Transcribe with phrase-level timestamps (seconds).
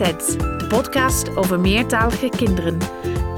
[0.00, 2.78] De podcast over meertalige kinderen.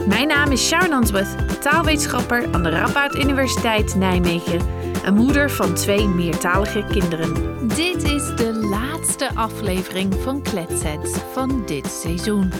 [0.08, 4.60] Mijn naam is Sharon Answorth, taalwetenschapper aan de Radboud Universiteit Nijmegen
[5.04, 7.58] en moeder van twee meertalige kinderen.
[7.68, 12.52] Dit is de laatste aflevering van Kletsets van dit seizoen.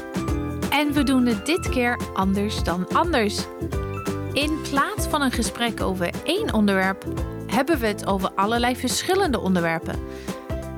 [0.70, 3.46] En we doen het dit keer anders dan anders.
[4.32, 7.04] In plaats van een gesprek over één onderwerp,
[7.46, 9.98] hebben we het over allerlei verschillende onderwerpen.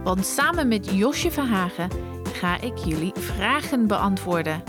[0.02, 4.62] Want samen met Josje Verhagen ga ik jullie vragen beantwoorden.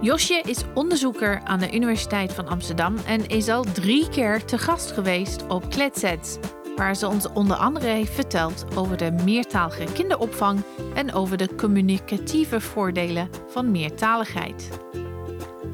[0.00, 4.92] Josje is onderzoeker aan de Universiteit van Amsterdam en is al drie keer te gast
[4.92, 6.38] geweest op Kletsets,
[6.76, 10.62] waar ze ons onder andere heeft verteld over de meertalige kinderopvang
[10.94, 14.68] en over de communicatieve voordelen van meertaligheid.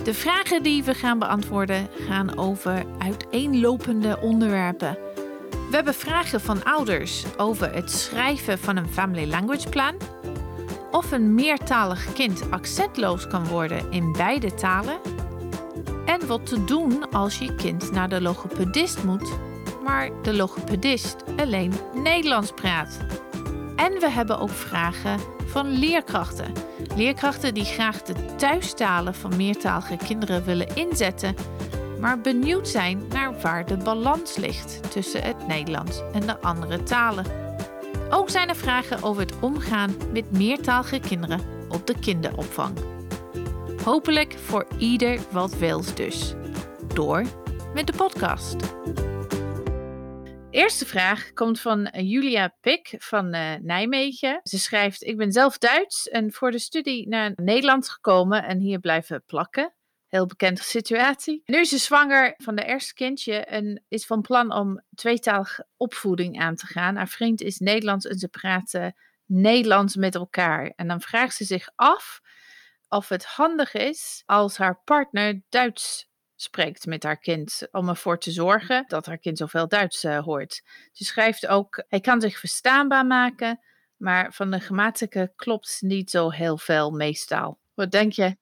[0.05, 4.99] De vragen die we gaan beantwoorden gaan over uiteenlopende onderwerpen.
[5.51, 9.95] We hebben vragen van ouders over het schrijven van een family language plan,
[10.93, 15.01] of een meertalig kind accentloos kan worden in beide talen,
[16.05, 19.33] en wat te doen als je kind naar de logopedist moet,
[19.85, 22.99] maar de logopedist alleen Nederlands praat.
[23.77, 26.53] En we hebben ook vragen van leerkrachten.
[26.97, 31.35] Leerkrachten die graag de thuistalen van meertalige kinderen willen inzetten,
[32.01, 37.42] maar benieuwd zijn naar waar de balans ligt tussen het Nederlands en de andere talen.
[38.15, 42.79] Ook zijn er vragen over het omgaan met meertalige kinderen op de kinderopvang.
[43.85, 46.35] Hopelijk voor ieder wat wils dus.
[46.95, 47.25] Door
[47.75, 48.57] met de podcast.
[50.51, 54.41] Eerste vraag komt van Julia Pik van uh, Nijmegen.
[54.43, 58.79] Ze schrijft: Ik ben zelf Duits en voor de studie naar Nederland gekomen en hier
[58.79, 59.73] blijven plakken.
[60.13, 61.43] Heel bekende situatie.
[61.45, 66.41] Nu is ze zwanger van de eerste kindje en is van plan om tweetalige opvoeding
[66.41, 66.97] aan te gaan.
[66.97, 68.95] Haar vriend is Nederlands en ze praten
[69.27, 70.73] Nederlands met elkaar.
[70.77, 72.21] En dan vraagt ze zich af
[72.89, 78.31] of het handig is als haar partner Duits spreekt met haar kind om ervoor te
[78.31, 80.63] zorgen dat haar kind zoveel Duits uh, hoort.
[80.93, 83.61] Ze schrijft ook: hij kan zich verstaanbaar maken,
[83.97, 87.61] maar van de grammatica klopt niet zo heel veel meestal.
[87.75, 88.41] Wat denk je?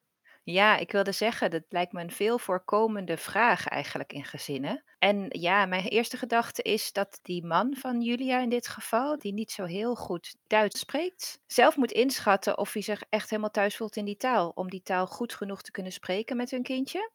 [0.50, 4.84] Ja, ik wilde zeggen, dat lijkt me een veel voorkomende vraag eigenlijk in gezinnen.
[4.99, 9.33] En ja, mijn eerste gedachte is dat die man van Julia in dit geval, die
[9.33, 13.77] niet zo heel goed Duits spreekt, zelf moet inschatten of hij zich echt helemaal thuis
[13.77, 17.10] voelt in die taal, om die taal goed genoeg te kunnen spreken met hun kindje.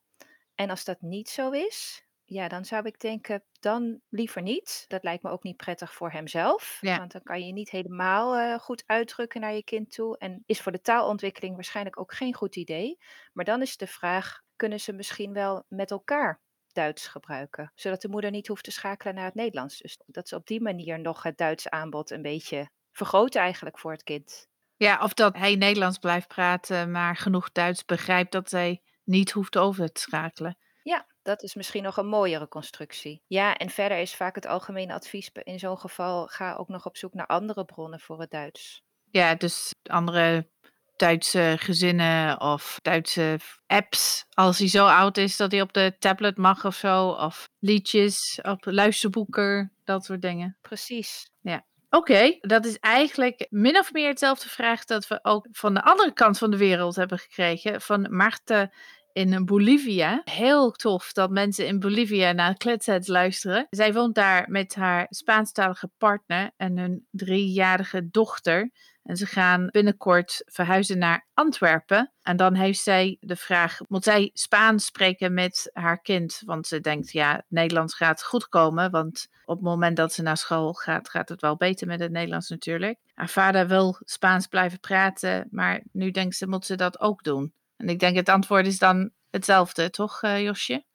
[0.56, 4.86] En als dat niet zo is, ja, dan zou ik denken, dan liever niet.
[4.88, 6.78] Dat lijkt me ook niet prettig voor hemzelf.
[6.82, 6.98] Ja.
[6.98, 10.18] Want dan kan je niet helemaal uh, goed uitdrukken naar je kind toe.
[10.18, 12.98] En is voor de taalontwikkeling waarschijnlijk ook geen goed idee.
[13.34, 17.72] Maar dan is de vraag, kunnen ze misschien wel met elkaar Duits gebruiken?
[17.76, 19.78] Zodat de moeder niet hoeft te schakelen naar het Nederlands.
[19.78, 23.92] Dus dat ze op die manier nog het Duits aanbod een beetje vergroten eigenlijk voor
[23.92, 24.48] het kind.
[24.76, 29.58] Ja, of dat hij Nederlands blijft praten, maar genoeg Duits begrijpt dat zij niet hoeft
[29.58, 30.58] over te schakelen.
[30.84, 33.22] Ja, dat is misschien nog een mooiere constructie.
[33.28, 36.98] Ja, en verder is vaak het algemene advies in zo'n geval: ga ook nog op
[36.98, 38.84] zoek naar andere bronnen voor het Duits.
[39.12, 40.50] Ja, dus andere
[40.96, 44.26] Duitse gezinnen of Duitse apps.
[44.34, 47.10] Als hij zo oud is dat hij op de tablet mag of zo.
[47.10, 50.58] Of liedjes op luisterboeken, dat soort dingen.
[50.62, 51.30] Precies.
[51.42, 51.66] Ja.
[51.90, 56.14] Oké, dat is eigenlijk min of meer hetzelfde vraag dat we ook van de andere
[56.14, 57.82] kant van de wereld hebben gekregen.
[57.82, 58.72] Van Marta
[59.16, 60.22] in Bolivia.
[60.24, 63.68] Heel tof dat mensen in Bolivia naar Kletsets luisteren.
[63.70, 68.72] Zij woont daar met haar Spaanstalige partner en hun driejarige dochter.
[69.04, 72.12] En ze gaan binnenkort verhuizen naar Antwerpen.
[72.22, 76.42] En dan heeft zij de vraag: moet zij Spaans spreken met haar kind?
[76.46, 78.92] Want ze denkt, ja, Nederlands gaat goed komen.
[78.92, 82.12] Want op het moment dat ze naar school gaat, gaat het wel beter met het
[82.12, 83.00] Nederlands natuurlijk.
[83.14, 87.54] Haar vader wil Spaans blijven praten, maar nu denkt ze, moet ze dat ook doen?
[87.78, 90.86] En ik denk het antwoord is dan hetzelfde, toch, uh, Josje?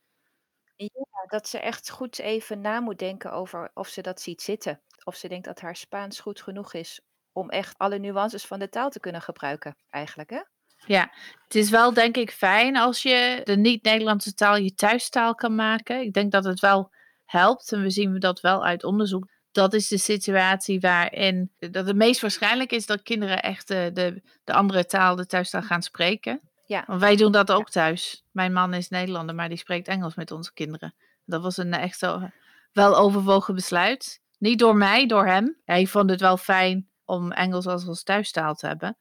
[0.77, 4.81] Ja, dat ze echt goed even na moet denken over of ze dat ziet zitten.
[5.05, 7.01] Of ze denkt dat haar Spaans goed genoeg is
[7.33, 10.41] om echt alle nuances van de taal te kunnen gebruiken, eigenlijk, hè?
[10.87, 11.13] Ja,
[11.45, 16.01] het is wel denk ik fijn als je de niet-Nederlandse taal je thuistaal kan maken.
[16.01, 16.93] Ik denk dat het wel
[17.25, 19.29] helpt en we zien dat wel uit onderzoek.
[19.53, 24.23] Dat is de situatie waarin dat het meest waarschijnlijk is dat kinderen echt de, de,
[24.45, 26.50] de andere taal, de thuistaal gaan spreken.
[26.71, 26.85] Ja.
[26.87, 28.25] Want wij doen dat ook thuis.
[28.31, 30.95] Mijn man is Nederlander, maar die spreekt Engels met onze kinderen.
[31.25, 32.29] Dat was een echt zo
[32.73, 34.21] wel overwogen besluit.
[34.39, 35.57] Niet door mij, door hem.
[35.65, 38.97] Hij vond het wel fijn om Engels als ons thuistaal te hebben.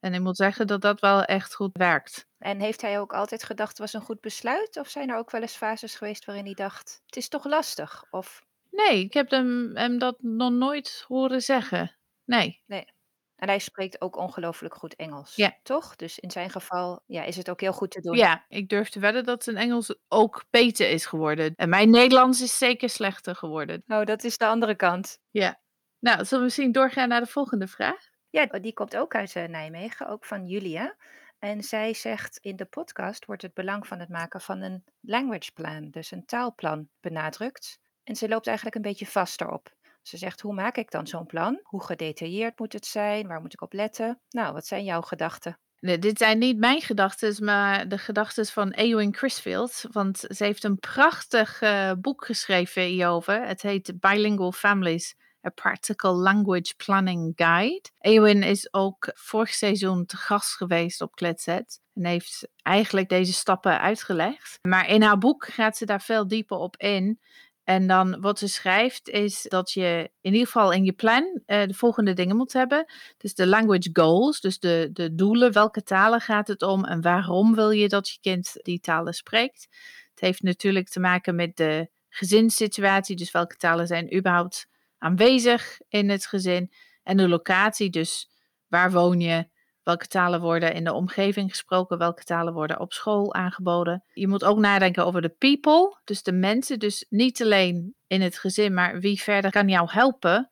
[0.00, 2.26] En ik moet zeggen dat dat wel echt goed werkt.
[2.38, 4.76] En heeft hij ook altijd gedacht, het was een goed besluit?
[4.76, 8.04] Of zijn er ook wel eens fases geweest waarin hij dacht, het is toch lastig?
[8.10, 8.44] Of...
[8.70, 11.96] Nee, ik heb hem, hem dat nog nooit horen zeggen.
[12.24, 12.62] Nee.
[12.66, 12.94] Nee.
[13.36, 15.56] En hij spreekt ook ongelooflijk goed Engels, Ja.
[15.62, 15.96] toch?
[15.96, 18.16] Dus in zijn geval, ja, is het ook heel goed te doen.
[18.16, 21.52] Ja, ik durf te wedden dat zijn Engels ook beter is geworden.
[21.56, 23.82] En mijn Nederlands is zeker slechter geworden.
[23.86, 25.18] Oh, dat is de andere kant.
[25.30, 25.60] Ja.
[25.98, 28.08] Nou, zullen we misschien doorgaan naar de volgende vraag?
[28.30, 30.96] Ja, die komt ook uit eh, Nijmegen, ook van Julia.
[31.38, 35.52] En zij zegt in de podcast wordt het belang van het maken van een language
[35.52, 37.78] plan, dus een taalplan, benadrukt.
[38.04, 39.74] En ze loopt eigenlijk een beetje vast erop.
[40.06, 41.60] Ze zegt, hoe maak ik dan zo'n plan?
[41.62, 43.26] Hoe gedetailleerd moet het zijn?
[43.26, 44.20] Waar moet ik op letten?
[44.30, 45.58] Nou, wat zijn jouw gedachten?
[45.80, 49.84] Nee, dit zijn niet mijn gedachten, maar de gedachten van Eowyn Crisfield.
[49.90, 53.46] Want ze heeft een prachtig uh, boek geschreven hierover.
[53.46, 55.14] Het heet Bilingual Families.
[55.46, 57.90] A Practical Language Planning Guide.
[57.98, 63.80] Eowyn is ook vorig seizoen te gast geweest op Kletset en heeft eigenlijk deze stappen
[63.80, 64.58] uitgelegd.
[64.62, 67.20] Maar in haar boek gaat ze daar veel dieper op in.
[67.66, 71.66] En dan wat ze schrijft is dat je in ieder geval in je plan uh,
[71.66, 72.92] de volgende dingen moet hebben.
[73.18, 77.54] Dus de language goals, dus de, de doelen, welke talen gaat het om en waarom
[77.54, 79.68] wil je dat je kind die talen spreekt.
[80.10, 84.66] Het heeft natuurlijk te maken met de gezinssituatie, dus welke talen zijn überhaupt
[84.98, 86.72] aanwezig in het gezin.
[87.02, 88.30] En de locatie, dus
[88.66, 89.48] waar woon je,
[89.86, 94.04] welke talen worden in de omgeving gesproken, welke talen worden op school aangeboden.
[94.12, 98.38] Je moet ook nadenken over de people, dus de mensen, dus niet alleen in het
[98.38, 100.48] gezin, maar wie verder kan jou helpen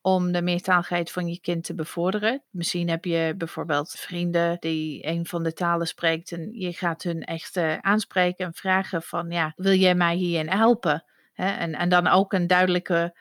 [0.00, 2.42] om de meertaligheid van je kind te bevorderen.
[2.50, 7.22] Misschien heb je bijvoorbeeld vrienden die een van de talen spreekt en je gaat hun
[7.22, 11.04] echt uh, aanspreken en vragen van ja, wil jij mij hierin helpen?
[11.38, 13.14] en, en dan ook een duidelijke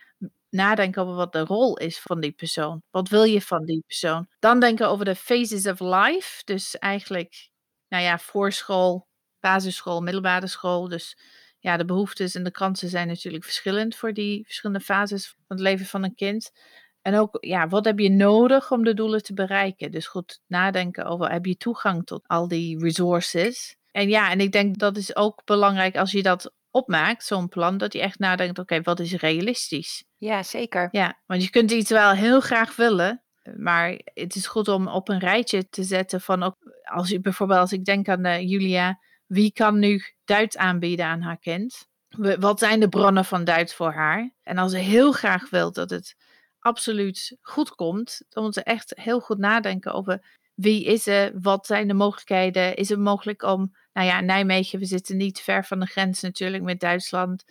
[0.50, 2.82] nadenken over wat de rol is van die persoon.
[2.90, 4.28] Wat wil je van die persoon?
[4.40, 6.42] Dan denken over de phases of life.
[6.44, 7.50] Dus eigenlijk,
[7.88, 9.08] nou ja, voorschool,
[9.40, 10.88] basisschool, middelbare school.
[10.88, 11.18] Dus
[11.60, 15.60] ja, de behoeftes en de kansen zijn natuurlijk verschillend voor die verschillende fases van het
[15.60, 16.52] leven van een kind.
[17.02, 19.92] En ook, ja, wat heb je nodig om de doelen te bereiken?
[19.92, 23.76] Dus goed nadenken over, heb je toegang tot al die resources?
[23.92, 27.78] En ja, en ik denk dat is ook belangrijk als je dat opmaakt, zo'n plan,
[27.78, 30.04] dat je echt nadenkt, oké, wat is realistisch?
[30.16, 30.88] Ja, zeker.
[30.92, 33.24] Ja, want je kunt iets wel heel graag willen,
[33.58, 37.60] maar het is goed om op een rijtje te zetten van, ook, als je bijvoorbeeld,
[37.60, 41.88] als ik denk aan uh, Julia, wie kan nu Duits aanbieden aan haar kind?
[42.40, 44.32] Wat zijn de bronnen van Duits voor haar?
[44.44, 46.16] En als ze heel graag wil dat het
[46.60, 51.66] absoluut goed komt, dan moet ze echt heel goed nadenken over wie is ze, wat
[51.66, 52.76] zijn de mogelijkheden?
[52.76, 56.64] Is het mogelijk om nou ja, Nijmegen, we zitten niet ver van de grens natuurlijk
[56.64, 57.44] met Duitsland.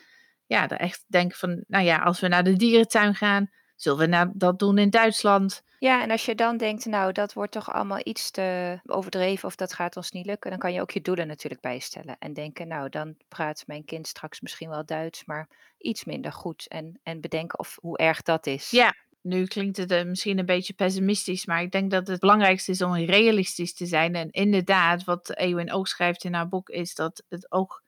[0.46, 4.06] Ja, dan echt denken van, nou ja, als we naar de dierentuin gaan, zullen we
[4.06, 5.62] nou dat doen in Duitsland?
[5.78, 9.56] Ja, en als je dan denkt, nou, dat wordt toch allemaal iets te overdreven of
[9.56, 12.16] dat gaat ons niet lukken, dan kan je ook je doelen natuurlijk bijstellen.
[12.18, 15.48] En denken, nou, dan praat mijn kind straks misschien wel Duits, maar
[15.78, 16.68] iets minder goed.
[16.68, 18.70] En, en bedenken of hoe erg dat is.
[18.70, 18.94] Ja,
[19.26, 22.82] nu klinkt het uh, misschien een beetje pessimistisch, maar ik denk dat het belangrijkste is
[22.82, 24.14] om realistisch te zijn.
[24.14, 27.82] En inderdaad, wat Eowyn ook schrijft in haar boek, is dat het ook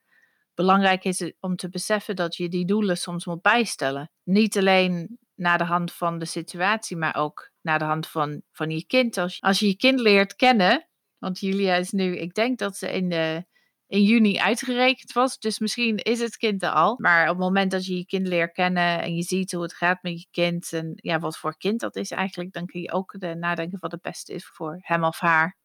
[0.55, 4.11] belangrijk is om te beseffen dat je die doelen soms moet bijstellen.
[4.23, 8.71] Niet alleen naar de hand van de situatie, maar ook naar de hand van, van
[8.71, 9.19] je kind.
[9.19, 10.89] Als, als je je kind leert kennen,
[11.19, 13.45] want Julia is nu, ik denk dat ze in de
[13.89, 15.39] in juni uitgerekend was.
[15.39, 16.95] Dus misschien is het kind er al.
[16.99, 19.75] Maar op het moment dat je je kind leert kennen en je ziet hoe het
[19.75, 22.93] gaat met je kind en ja, wat voor kind dat is eigenlijk, dan kun je
[22.93, 25.57] ook de nadenken wat het beste is voor hem of haar.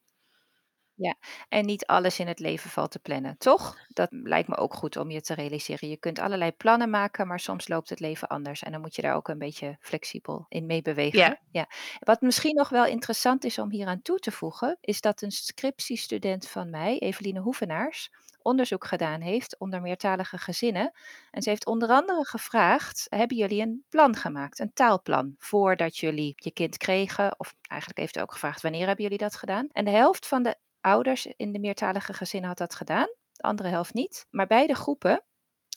[0.95, 1.15] Ja,
[1.49, 3.77] en niet alles in het leven valt te plannen, toch?
[3.87, 5.89] Dat lijkt me ook goed om je te realiseren.
[5.89, 8.63] Je kunt allerlei plannen maken, maar soms loopt het leven anders.
[8.63, 11.19] En dan moet je daar ook een beetje flexibel in mee bewegen.
[11.19, 11.39] Ja.
[11.51, 11.67] ja.
[11.99, 15.31] Wat misschien nog wel interessant is om hier aan toe te voegen, is dat een
[15.31, 20.91] scriptiestudent van mij, Eveline Hoevenaars, onderzoek gedaan heeft onder meertalige gezinnen.
[21.31, 26.33] En ze heeft onder andere gevraagd: hebben jullie een plan gemaakt, een taalplan, voordat jullie
[26.35, 27.39] je kind kregen?
[27.39, 29.69] Of eigenlijk heeft ze ook gevraagd: wanneer hebben jullie dat gedaan?
[29.71, 33.69] En de helft van de ouders in de meertalige gezinnen had dat gedaan, de andere
[33.69, 34.25] helft niet.
[34.29, 35.23] Maar beide groepen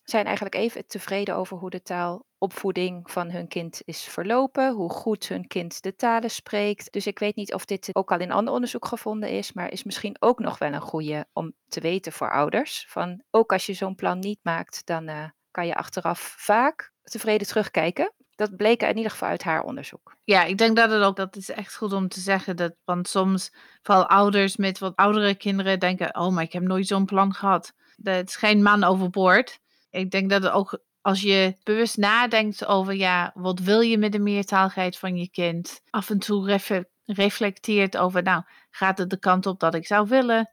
[0.04, 5.28] zijn eigenlijk even tevreden over hoe de taalopvoeding van hun kind is verlopen, hoe goed
[5.28, 6.92] hun kind de talen spreekt.
[6.92, 9.84] Dus ik weet niet of dit ook al in ander onderzoek gevonden is, maar is
[9.84, 12.86] misschien ook nog wel een goede om te weten voor ouders.
[12.88, 17.46] Van ook als je zo'n plan niet maakt, dan uh, kan je achteraf vaak tevreden
[17.46, 18.12] terugkijken.
[18.36, 20.16] Dat bleek in ieder geval uit haar onderzoek.
[20.24, 22.56] Ja, ik denk dat het ook, dat is echt goed om te zeggen.
[22.56, 23.52] Dat, want soms,
[23.82, 27.72] vooral ouders met wat oudere kinderen, denken: Oh, maar ik heb nooit zo'n plan gehad.
[28.02, 29.58] Het is geen man overboord.
[29.90, 34.12] Ik denk dat het ook, als je bewust nadenkt over: Ja, wat wil je met
[34.12, 35.80] de meertaligheid van je kind?
[35.90, 36.60] Af en toe
[37.04, 40.50] reflecteert over: Nou, gaat het de kant op dat ik zou willen?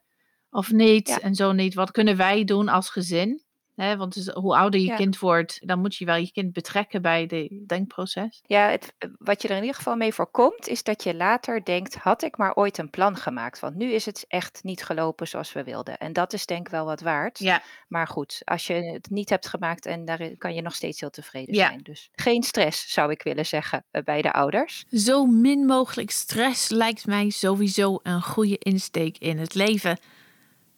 [0.50, 1.08] Of niet?
[1.08, 1.20] Ja.
[1.20, 1.74] En zo niet.
[1.74, 3.43] Wat kunnen wij doen als gezin?
[3.76, 4.96] Hè, want dus hoe ouder je Ja.
[4.96, 8.42] kind wordt, dan moet je wel je kind betrekken bij de denkproces.
[8.46, 11.64] Ja, het, eh, wat je er in ieder geval mee voorkomt, is dat je later
[11.66, 13.60] denkt: had ik maar ooit een plan gemaakt?
[13.60, 15.98] Want nu is het echt niet gelopen zoals we wilden.
[15.98, 17.40] En dat is denk ik wel wat waard.
[17.40, 21.00] Ja, Maar goed, als je het niet hebt gemaakt en daar kan je nog steeds
[21.00, 21.68] heel tevreden Ja.
[21.68, 21.80] zijn.
[21.84, 24.86] Dus geen stress, zou ik willen zeggen, eh, bij de ouders.
[24.92, 29.98] zo min mogelijk stress lijkt mij sowieso een goede insteek in het leven.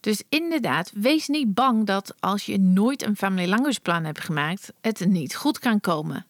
[0.05, 4.73] Dus inderdaad, wees niet bang dat als je nooit een family language plan hebt gemaakt,
[4.81, 6.25] het niet goed kan komen.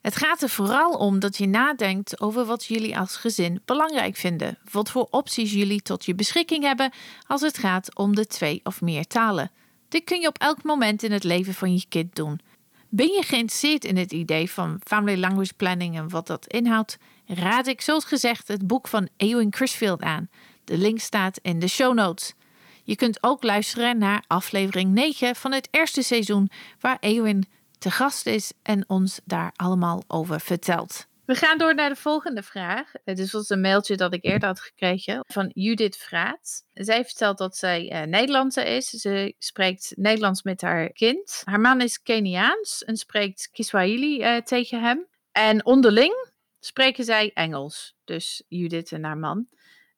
[0.00, 4.58] Het gaat er vooral om dat je nadenkt over wat jullie als gezin belangrijk vinden,
[4.70, 6.92] wat voor opties jullie tot je beschikking hebben
[7.26, 9.50] als het gaat om de twee of meer talen.
[9.88, 12.40] Dit kun je op elk moment in het leven van je kind doen.
[12.88, 16.98] Ben je geïnteresseerd in het idee van family language planning en wat dat inhoudt?
[17.26, 20.28] Raad ik zoals gezegd het boek van Eowyn Crisfield aan.
[20.64, 22.34] De link staat in de show notes.
[22.82, 27.46] Je kunt ook luisteren naar aflevering 9 van het eerste seizoen, waar Eowyn
[27.78, 31.06] te gast is en ons daar allemaal over vertelt.
[31.24, 32.92] We gaan door naar de volgende vraag.
[33.04, 36.64] Is was een mailtje dat ik eerder had gekregen van Judith Vraat.
[36.72, 38.88] Zij vertelt dat zij eh, Nederlandse is.
[38.88, 41.42] Ze spreekt Nederlands met haar kind.
[41.44, 45.06] Haar man is Keniaans en spreekt Kiswahili eh, tegen hem.
[45.32, 47.94] En onderling spreken zij Engels.
[48.04, 49.48] Dus Judith en haar man.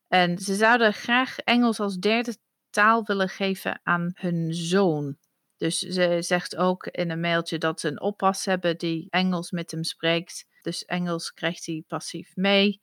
[0.08, 2.36] En ze zouden graag Engels als derde
[2.74, 5.16] taal willen geven aan hun zoon.
[5.56, 9.70] Dus ze zegt ook in een mailtje dat ze een oppas hebben die Engels met
[9.70, 10.46] hem spreekt.
[10.62, 12.80] Dus Engels krijgt hij passief mee.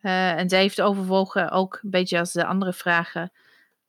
[0.00, 3.32] Eh, en zij heeft overwogen, ook een beetje als de andere vragen,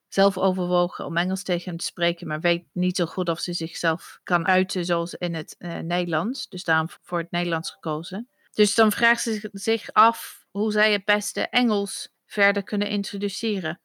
[0.08, 3.54] zelf overwogen om Engels tegen hem te spreken, maar weet niet zo goed of ze
[3.54, 6.50] zichzelf kan uiten zoals in het eh, Nederlands.
[6.50, 8.30] Dus daarom voor het Nederlands gekozen.
[8.54, 13.80] Dus dan vraagt ze zich af hoe zij het beste Engels verder kunnen introduceren.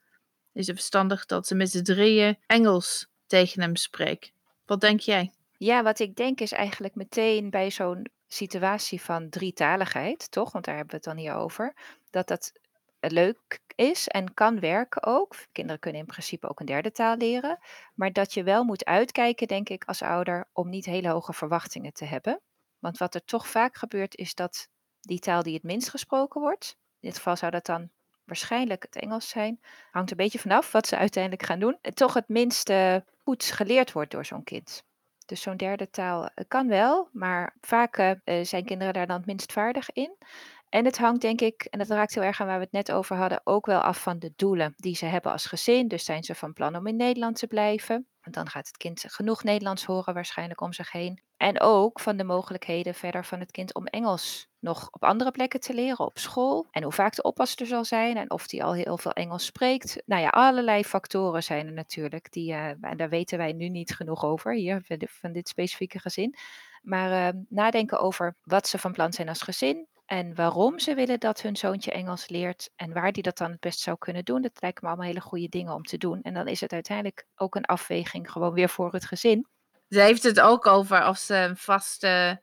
[0.56, 4.32] Is het verstandig dat ze met z'n drieën Engels tegen hem spreekt?
[4.64, 5.32] Wat denk jij?
[5.56, 10.52] Ja, wat ik denk is eigenlijk meteen bij zo'n situatie van drietaligheid, toch?
[10.52, 11.74] Want daar hebben we het dan hier over.
[12.10, 12.52] Dat dat
[13.00, 15.36] leuk is en kan werken ook.
[15.52, 17.58] Kinderen kunnen in principe ook een derde taal leren.
[17.94, 21.92] Maar dat je wel moet uitkijken, denk ik, als ouder, om niet hele hoge verwachtingen
[21.92, 22.40] te hebben.
[22.78, 24.68] Want wat er toch vaak gebeurt, is dat
[25.00, 27.90] die taal die het minst gesproken wordt, in dit geval zou dat dan
[28.26, 32.28] waarschijnlijk het Engels zijn, hangt een beetje vanaf wat ze uiteindelijk gaan doen, toch het
[32.28, 34.84] minste goed geleerd wordt door zo'n kind.
[35.26, 39.16] Dus zo'n derde taal eh, kan wel, maar vaak eh, eh, zijn kinderen daar dan
[39.16, 40.16] het minst vaardig in.
[40.76, 42.92] En het hangt denk ik, en dat raakt heel erg aan waar we het net
[42.92, 45.88] over hadden, ook wel af van de doelen die ze hebben als gezin.
[45.88, 48.06] Dus zijn ze van plan om in Nederland te blijven?
[48.20, 51.22] Want dan gaat het kind genoeg Nederlands horen waarschijnlijk om zich heen.
[51.36, 55.60] En ook van de mogelijkheden verder van het kind om Engels nog op andere plekken
[55.60, 56.66] te leren op school.
[56.70, 59.44] En hoe vaak de oppas er zal zijn en of die al heel veel Engels
[59.44, 60.02] spreekt.
[60.06, 62.32] Nou ja, allerlei factoren zijn er natuurlijk.
[62.32, 66.34] Die, uh, en daar weten wij nu niet genoeg over hier van dit specifieke gezin.
[66.82, 69.86] Maar uh, nadenken over wat ze van plan zijn als gezin.
[70.06, 73.60] En waarom ze willen dat hun zoontje Engels leert en waar die dat dan het
[73.60, 74.42] best zou kunnen doen.
[74.42, 76.22] Dat lijken me allemaal hele goede dingen om te doen.
[76.22, 79.46] En dan is het uiteindelijk ook een afweging gewoon weer voor het gezin.
[79.88, 82.40] Ze heeft het ook over of ze een vaste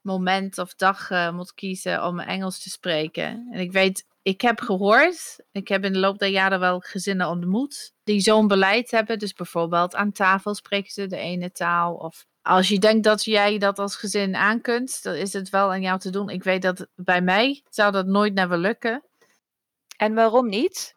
[0.00, 3.48] moment of dag uh, moet kiezen om Engels te spreken.
[3.52, 7.28] En ik weet, ik heb gehoord, ik heb in de loop der jaren wel gezinnen
[7.28, 9.18] ontmoet die zo'n beleid hebben.
[9.18, 11.94] Dus bijvoorbeeld aan tafel spreken ze de ene taal.
[11.94, 15.72] Of als je denkt dat jij dat als gezin aan kunt, dan is het wel
[15.72, 16.28] aan jou te doen.
[16.28, 19.02] Ik weet dat bij mij zou dat nooit never lukken.
[19.96, 20.96] En waarom niet?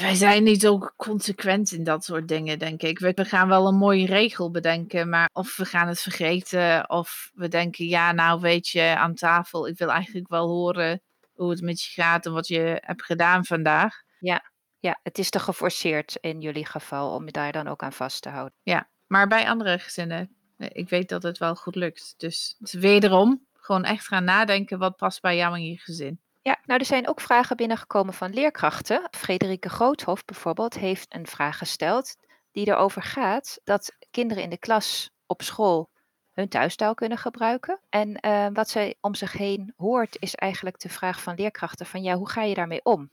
[0.00, 2.98] Wij zijn niet zo consequent in dat soort dingen, denk ik.
[2.98, 7.48] We gaan wel een mooie regel bedenken, maar of we gaan het vergeten, of we
[7.48, 11.02] denken, ja, nou weet je, aan tafel, ik wil eigenlijk wel horen
[11.34, 14.02] hoe het met je gaat en wat je hebt gedaan vandaag.
[14.18, 17.92] Ja, ja het is te geforceerd in jullie geval om je daar dan ook aan
[17.92, 18.54] vast te houden.
[18.62, 22.14] Ja, maar bij andere gezinnen, ik weet dat het wel goed lukt.
[22.16, 26.20] Dus, wederom, gewoon echt gaan nadenken, wat past bij jou en je gezin.
[26.42, 29.08] Ja, nou er zijn ook vragen binnengekomen van leerkrachten.
[29.10, 32.16] Frederike Groothof bijvoorbeeld heeft een vraag gesteld
[32.52, 35.90] die erover gaat dat kinderen in de klas op school
[36.32, 37.80] hun thuistaal kunnen gebruiken.
[37.88, 42.02] En uh, wat zij om zich heen hoort is eigenlijk de vraag van leerkrachten van
[42.02, 43.10] ja, hoe ga je daarmee om?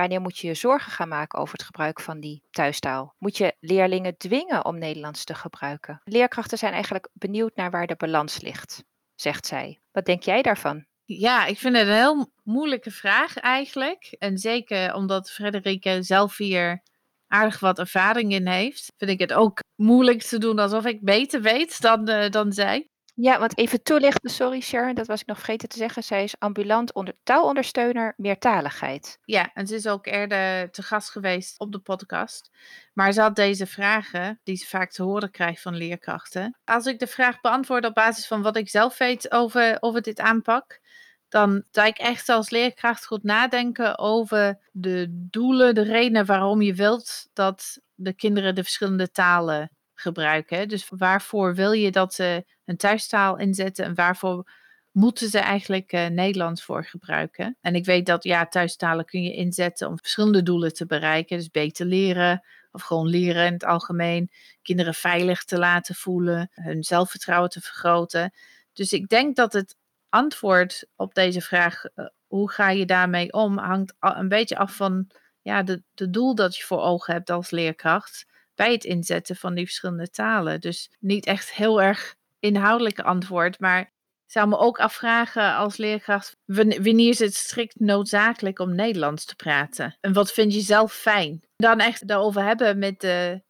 [0.00, 3.14] Wanneer moet je je zorgen gaan maken over het gebruik van die thuistaal?
[3.18, 6.00] Moet je leerlingen dwingen om Nederlands te gebruiken?
[6.04, 9.80] Leerkrachten zijn eigenlijk benieuwd naar waar de balans ligt, zegt zij.
[9.92, 10.84] Wat denk jij daarvan?
[11.04, 14.16] Ja, ik vind het een heel moeilijke vraag eigenlijk.
[14.18, 16.82] En zeker omdat Frederike zelf hier
[17.26, 21.42] aardig wat ervaring in heeft, vind ik het ook moeilijk te doen alsof ik beter
[21.42, 22.89] weet dan, uh, dan zij.
[23.22, 26.02] Ja, want even toelichten, sorry Sharon, dat was ik nog vergeten te zeggen.
[26.02, 29.18] Zij is ambulant onder taalondersteuner meertaligheid.
[29.24, 32.50] Ja, en ze is ook eerder te gast geweest op de podcast.
[32.92, 36.58] Maar ze had deze vragen, die ze vaak te horen krijgt van leerkrachten.
[36.64, 40.20] Als ik de vraag beantwoord op basis van wat ik zelf weet over, over dit
[40.20, 40.80] aanpak,
[41.28, 46.74] dan zou ik echt als leerkracht goed nadenken over de doelen, de redenen waarom je
[46.74, 50.68] wilt dat de kinderen de verschillende talen gebruiken.
[50.68, 54.50] Dus waarvoor wil je dat ze een thuistaal inzetten en waarvoor
[54.90, 57.56] moeten ze eigenlijk uh, Nederlands voor gebruiken.
[57.60, 61.36] En ik weet dat ja, thuistalen kun je inzetten om verschillende doelen te bereiken.
[61.36, 64.30] Dus beter leren of gewoon leren in het algemeen.
[64.62, 68.32] Kinderen veilig te laten voelen, hun zelfvertrouwen te vergroten.
[68.72, 69.76] Dus ik denk dat het
[70.08, 75.10] antwoord op deze vraag, uh, hoe ga je daarmee om, hangt een beetje af van
[75.40, 78.26] ja, de, de doel dat je voor ogen hebt als leerkracht
[78.60, 80.60] bij het inzetten van die verschillende talen.
[80.60, 83.92] Dus niet echt heel erg inhoudelijk antwoord, maar
[84.26, 89.96] zou me ook afvragen als leerkracht, wanneer is het strikt noodzakelijk om Nederlands te praten?
[90.00, 91.42] En wat vind je zelf fijn?
[91.56, 93.42] Dan echt daarover hebben met de,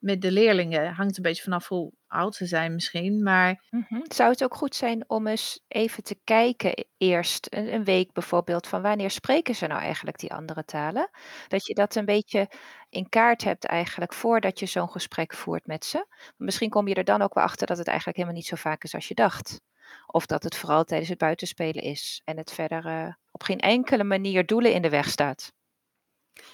[0.00, 0.92] met de leerlingen.
[0.92, 3.64] Hangt een beetje vanaf hoe oud ze zijn misschien, maar...
[3.70, 4.04] Mm-hmm.
[4.08, 8.12] Zou het ook goed zijn om eens even te kijken e-, eerst, een, een, week
[8.12, 11.10] bijvoorbeeld, van wanneer spreken ze nou eigenlijk die andere talen?
[11.48, 12.50] Dat je dat een beetje
[12.88, 16.06] in kaart hebt eigenlijk voordat je zo'n gesprek voert met ze.
[16.36, 18.84] Misschien kom je er dan ook wel achter dat het eigenlijk helemaal niet zo vaak
[18.84, 19.60] is als je dacht.
[20.06, 24.04] Of dat het vooral tijdens het buitenspelen is en het verder uh, op geen enkele
[24.04, 25.52] manier doelen in de weg staat.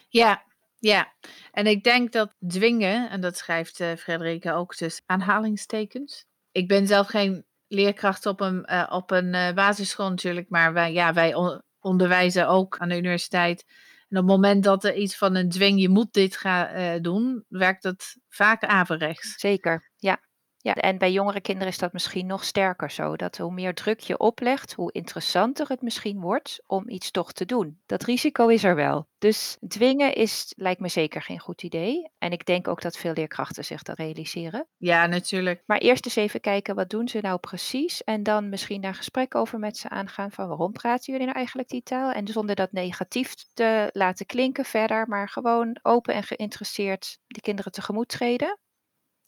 [0.09, 0.45] Ja,
[0.78, 1.12] ja,
[1.50, 6.25] en ik denk dat dwingen, en dat schrijft uh, Frederike ook dus aanhalingstekens.
[6.52, 10.92] Ik ben zelf geen leerkracht op een, uh, op een uh, basisschool natuurlijk, maar wij,
[10.92, 13.64] ja, wij on onderwijzen ook aan de universiteit.
[14.09, 17.45] En op het moment dat er iets van een dwing, je moet dit gaan doen,
[17.49, 19.35] werkt dat vaak averechts.
[19.40, 20.25] Zeker, ja.
[20.66, 23.16] Ja, en bij jongere kinderen is dat misschien nog sterker zo.
[23.16, 27.44] Dat hoe meer druk je oplegt, hoe interessanter het misschien wordt om iets toch te
[27.44, 27.80] doen.
[27.87, 29.08] Dat risico is er wel.
[29.18, 32.11] Dus dwingen is, lijkt me zeker geen goed idee.
[32.18, 34.67] En ik denk ook dat veel leerkrachten zich dat realiseren.
[34.76, 35.62] Ja, natuurlijk.
[35.67, 38.04] Maar eerst eens even kijken, wat doen ze nou precies?
[38.04, 41.69] En dan misschien daar gesprek over met ze aangaan van waarom praten jullie nou eigenlijk
[41.69, 42.12] die taal?
[42.12, 47.73] En zonder dat negatief te laten klinken verder, maar gewoon open en geïnteresseerd de kinderen
[47.73, 48.58] tegemoet treden.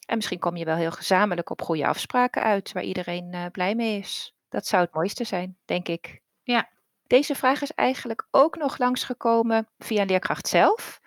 [0.09, 3.75] En misschien kom je wel heel gezamenlijk op goede afspraken uit waar iedereen uh, blij
[3.75, 4.35] mee is.
[4.49, 6.21] Dat zou het mooiste zijn, denk ik.
[6.43, 6.69] Ja.
[7.07, 11.01] Deze vraag is eigenlijk ook nog langsgekomen via een leerkracht zelf.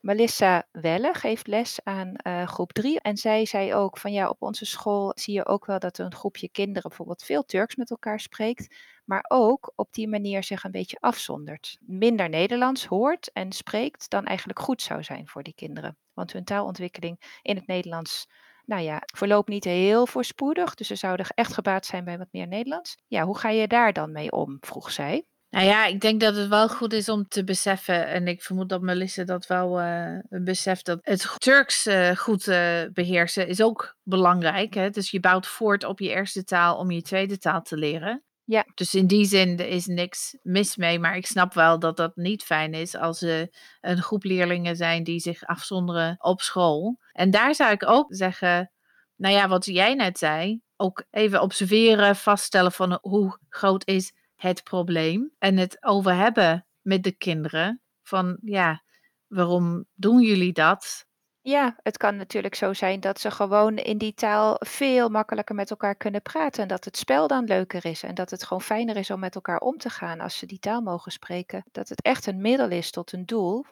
[0.00, 4.42] Melissa Welle geeft les aan uh, groep 3 en zij zei ook van ja, op
[4.42, 8.20] onze school zie je ook wel dat een groepje kinderen bijvoorbeeld veel Turks met elkaar
[8.20, 11.78] spreekt, maar ook op die manier zich een beetje afzondert.
[11.80, 15.96] Minder Nederlands hoort en spreekt dan eigenlijk goed zou zijn voor die kinderen.
[16.12, 18.26] Want hun taalontwikkeling in het Nederlands
[18.68, 20.74] nou ja, verloopt niet heel voorspoedig.
[20.74, 22.96] Dus ze zouden echt gebaat zijn bij wat meer Nederlands.
[23.06, 24.56] Ja, hoe ga je daar dan mee om?
[24.60, 25.26] vroeg zij.
[25.50, 28.68] Nou ja, ik denk dat het wel goed is om te beseffen, en ik vermoed
[28.68, 33.96] dat Melissa dat wel uh, beseft, dat het Turks uh, goed uh, beheersen is ook
[34.02, 34.74] belangrijk.
[34.74, 34.90] Hè?
[34.90, 38.22] Dus je bouwt voort op je eerste taal om je tweede taal te leren.
[38.50, 38.66] Ja.
[38.74, 42.42] Dus in die zin is niks mis mee, maar ik snap wel dat dat niet
[42.42, 43.48] fijn is als er
[43.80, 46.98] een groep leerlingen zijn die zich afzonderen op school.
[47.12, 48.72] En daar zou ik ook zeggen,
[49.16, 54.62] nou ja, wat jij net zei, ook even observeren, vaststellen van hoe groot is het
[54.62, 58.82] probleem en het over hebben met de kinderen van ja,
[59.26, 61.06] waarom doen jullie dat?
[61.48, 65.70] Ja, het kan natuurlijk zo zijn dat ze gewoon in die taal veel makkelijker met
[65.70, 66.62] elkaar kunnen praten.
[66.62, 68.02] En dat het spel dan leuker is.
[68.02, 70.58] En dat het gewoon fijner is om met elkaar om te gaan als ze die
[70.58, 71.64] taal mogen spreken.
[71.72, 73.64] Dat het echt een middel is tot een doel.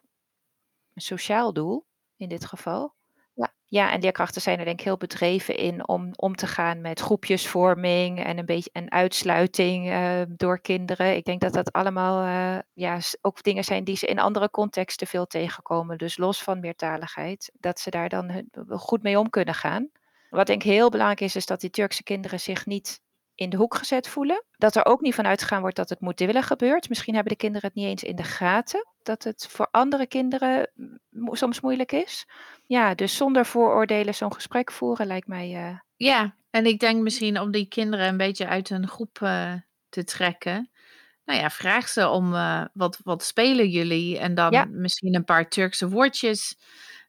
[0.94, 1.86] Een sociaal doel
[2.16, 2.94] in dit geval.
[3.68, 7.00] Ja, en leerkrachten zijn er denk ik heel bedreven in om om te gaan met
[7.00, 11.16] groepjesvorming en een beetje en uitsluiting uh, door kinderen.
[11.16, 15.06] Ik denk dat dat allemaal uh, ja, ook dingen zijn die ze in andere contexten
[15.06, 15.98] veel tegenkomen.
[15.98, 19.90] Dus los van meertaligheid, dat ze daar dan goed mee om kunnen gaan.
[20.30, 23.00] Wat denk ik heel belangrijk is, is dat die Turkse kinderen zich niet
[23.36, 24.44] in de hoek gezet voelen.
[24.56, 26.88] Dat er ook niet van uitgegaan wordt dat het moedwillig gebeurt.
[26.88, 28.86] Misschien hebben de kinderen het niet eens in de gaten.
[29.02, 30.70] Dat het voor andere kinderen
[31.30, 32.26] soms moeilijk is.
[32.66, 35.50] Ja, dus zonder vooroordelen zo'n gesprek voeren lijkt mij.
[35.50, 35.78] Uh...
[35.96, 39.52] Ja, en ik denk misschien om die kinderen een beetje uit hun groep uh,
[39.88, 40.70] te trekken.
[41.24, 44.18] Nou ja, vraag ze om uh, wat, wat spelen jullie?
[44.18, 44.64] En dan ja.
[44.70, 46.56] misschien een paar Turkse woordjes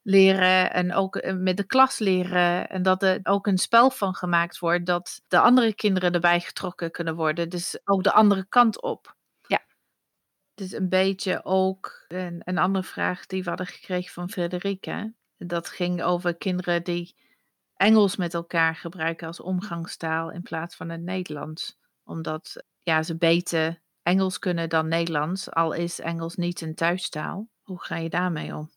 [0.08, 2.70] leren en ook eh, met de klas leren.
[2.70, 6.92] En dat er ook een spel van gemaakt wordt dat de andere kinderen erbij getrokken
[6.92, 7.50] kunnen worden.
[7.50, 9.16] Dus ook de andere kant op.
[9.42, 9.66] Ja.
[10.54, 15.14] Dus een beetje ook een, een andere vraag die we hadden gekregen van Frederike.
[15.38, 17.16] Dat ging over kinderen die
[17.76, 21.78] Engels met elkaar gebruiken als omgangstaal in plaats van het Nederlands.
[22.04, 27.50] Omdat ja, ze beter Engels kunnen dan Nederlands, al is Engels niet een thuistaal.
[27.64, 28.77] Hoe ga je daarmee om?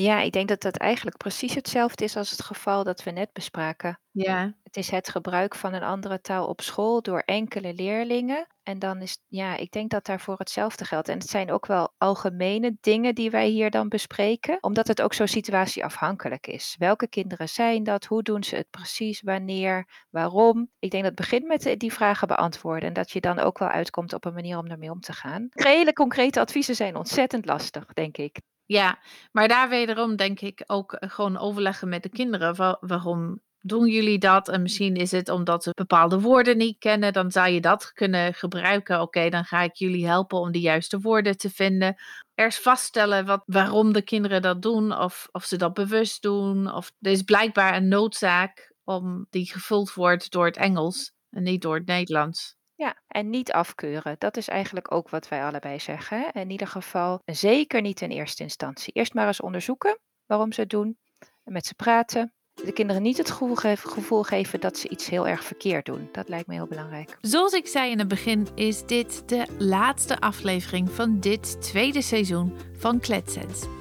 [0.00, 3.32] Ja, ik denk dat dat eigenlijk precies hetzelfde is als het geval dat we net
[3.32, 4.00] bespraken.
[4.10, 8.46] Ja, Het is het gebruik van een andere taal op school door enkele leerlingen.
[8.62, 11.08] En dan is, ja, ik denk dat daarvoor hetzelfde geldt.
[11.08, 15.14] En het zijn ook wel algemene dingen die wij hier dan bespreken, omdat het ook
[15.14, 16.74] zo situatieafhankelijk is.
[16.78, 18.04] Welke kinderen zijn dat?
[18.04, 19.22] Hoe doen ze het precies?
[19.22, 19.88] Wanneer?
[20.10, 20.70] Waarom?
[20.78, 23.68] Ik denk dat het begint met die vragen beantwoorden en dat je dan ook wel
[23.68, 25.48] uitkomt op een manier om ermee om te gaan.
[25.50, 28.40] Hele concrete adviezen zijn ontzettend lastig, denk ik.
[28.68, 28.98] Ja,
[29.32, 32.54] maar daar wederom denk ik ook eh, gewoon overleggen met de kinderen.
[32.56, 34.48] Wa- waarom doen jullie dat?
[34.48, 37.12] En misschien is het omdat ze bepaalde woorden niet kennen.
[37.12, 39.00] Dan zou je dat kunnen gebruiken.
[39.00, 41.96] Oké, dan ga ik jullie helpen om de juiste woorden te vinden.
[42.34, 44.98] Eerst vaststellen wat, waarom de kinderen dat doen.
[44.98, 46.72] Of, of ze dat bewust doen.
[46.72, 51.62] Of er is blijkbaar een noodzaak om die gevuld wordt door het Engels en niet
[51.62, 52.57] door het Nederlands.
[52.78, 54.16] Ja, en niet afkeuren.
[54.18, 56.32] Dat is eigenlijk ook wat wij allebei zeggen.
[56.32, 58.92] In ieder geval, zeker niet in eerste instantie.
[58.92, 60.98] Eerst maar eens onderzoeken waarom ze het doen.
[61.44, 62.32] En met ze praten.
[62.54, 66.08] De kinderen niet het gevoel geven, gevoel geven dat ze iets heel erg verkeerd doen.
[66.12, 67.16] Dat lijkt me heel belangrijk.
[67.20, 72.56] Zoals ik zei in het begin, is dit de laatste aflevering van dit tweede seizoen
[72.78, 73.77] van Kletsens.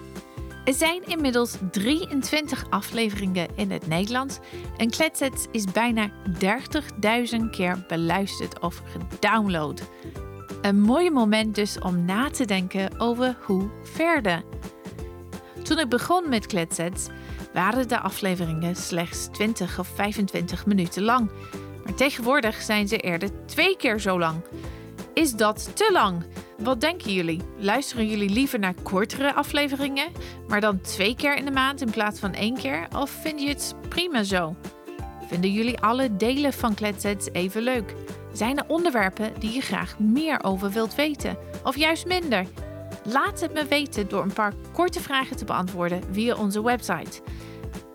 [0.68, 4.40] Er zijn inmiddels 23 afleveringen in het Nederlands
[4.78, 6.12] en Kletsets is bijna
[7.40, 9.82] 30.000 keer beluisterd of gedownload.
[10.62, 14.44] Een mooi moment dus om na te denken over hoe verder.
[15.64, 17.08] Toen ik begon met Kletsets
[17.54, 21.32] waren de afleveringen slechts 20 of 25 minuten lang.
[21.84, 24.42] Maar tegenwoordig zijn ze eerder twee keer zo lang.
[25.14, 26.24] Is dat te lang?
[26.58, 27.42] Wat denken jullie?
[27.58, 30.12] Luisteren jullie liever naar kortere afleveringen,
[30.48, 32.88] maar dan twee keer in de maand in plaats van één keer?
[32.96, 34.56] Of vind je het prima zo?
[35.28, 37.94] Vinden jullie alle delen van Kletsets even leuk?
[38.34, 41.38] Zijn er onderwerpen die je graag meer over wilt weten?
[41.64, 42.46] Of juist minder?
[43.04, 47.22] Laat het me weten door een paar korte vragen te beantwoorden via onze website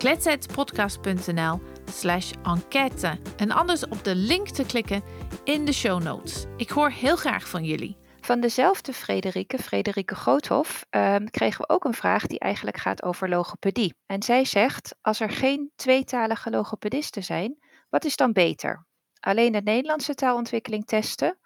[0.03, 5.03] kletsetpodcast.nl slash enquête en anders op de link te klikken
[5.43, 6.45] in de show notes.
[6.57, 8.02] Ik hoor heel graag van jullie.
[8.25, 13.29] Van dezelfde Frederike, Frederike Groothof, ehm, kregen we ook een vraag die eigenlijk gaat over
[13.29, 13.95] logopedie.
[14.05, 17.57] En zij zegt, als er geen tweetalige logopedisten zijn,
[17.89, 18.85] wat is dan beter?
[19.19, 21.37] Alleen de Nederlandse taalontwikkeling testen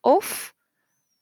[0.00, 0.54] of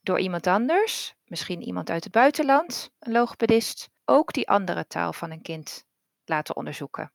[0.00, 5.30] door iemand anders, misschien iemand uit het buitenland, een logopedist, ook die andere taal van
[5.30, 5.84] een kind
[6.24, 7.12] laten onderzoeken.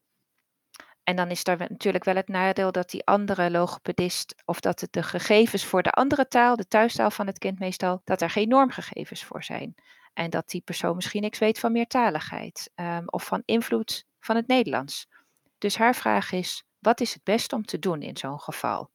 [1.11, 4.93] En dan is er natuurlijk wel het nadeel dat die andere logopedist, of dat het
[4.93, 8.47] de gegevens voor de andere taal, de thuistaal van het kind meestal, dat er geen
[8.47, 9.75] normgegevens voor zijn.
[10.13, 14.47] En dat die persoon misschien niks weet van meertaligheid um, of van invloed van het
[14.47, 15.07] Nederlands.
[15.57, 18.91] Dus haar vraag is, wat is het best om te doen in zo'n geval,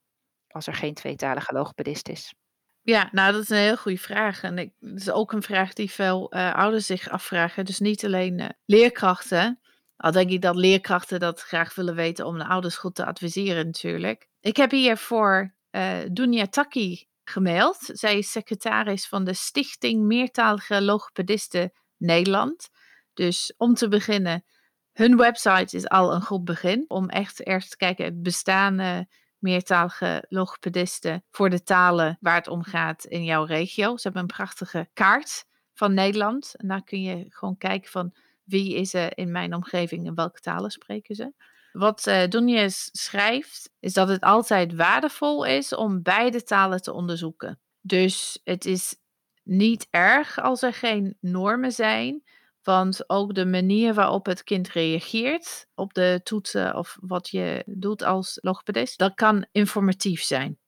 [0.49, 2.35] als er geen tweetalige logopedist is?
[2.83, 4.43] Ja, nou dat is een heel goede vraag.
[4.43, 7.65] En ik, dat is ook een vraag die veel uh, ouders zich afvragen.
[7.65, 9.61] Dus niet alleen uh, leerkrachten,
[9.97, 13.67] al denk ik dat leerkrachten dat graag willen weten om de ouders goed te adviseren
[13.67, 14.29] natuurlijk.
[14.41, 17.79] Ik heb hier voor uh, Dunia Taki gemaild.
[17.81, 22.69] Zij is secretaris van de Stichting Meertalige Logopedisten Nederland.
[23.15, 24.45] Dus om te beginnen,
[24.93, 26.85] hun website is al een goed begin.
[26.89, 29.07] Om echt eerst te kijken, bestaan
[29.39, 33.97] meertalige logopedisten voor de talen waar het om gaat in jouw regio.
[33.97, 36.55] Ze hebben een prachtige kaart van Nederland.
[36.57, 38.15] En daar kun je gewoon kijken van
[38.47, 41.33] wie is er in mijn omgeving en welke talen spreken ze.
[41.73, 47.61] Wat uh, schrijft, is dat het altijd waardevol is om beide talen te onderzoeken.
[47.81, 48.97] Dus het is
[49.43, 52.23] niet erg als er geen normen zijn,
[52.63, 58.03] want ook de manier waarop het kind reageert op de toetsen of wat je doet
[58.03, 60.59] als logopedist, dat kan informatief zijn.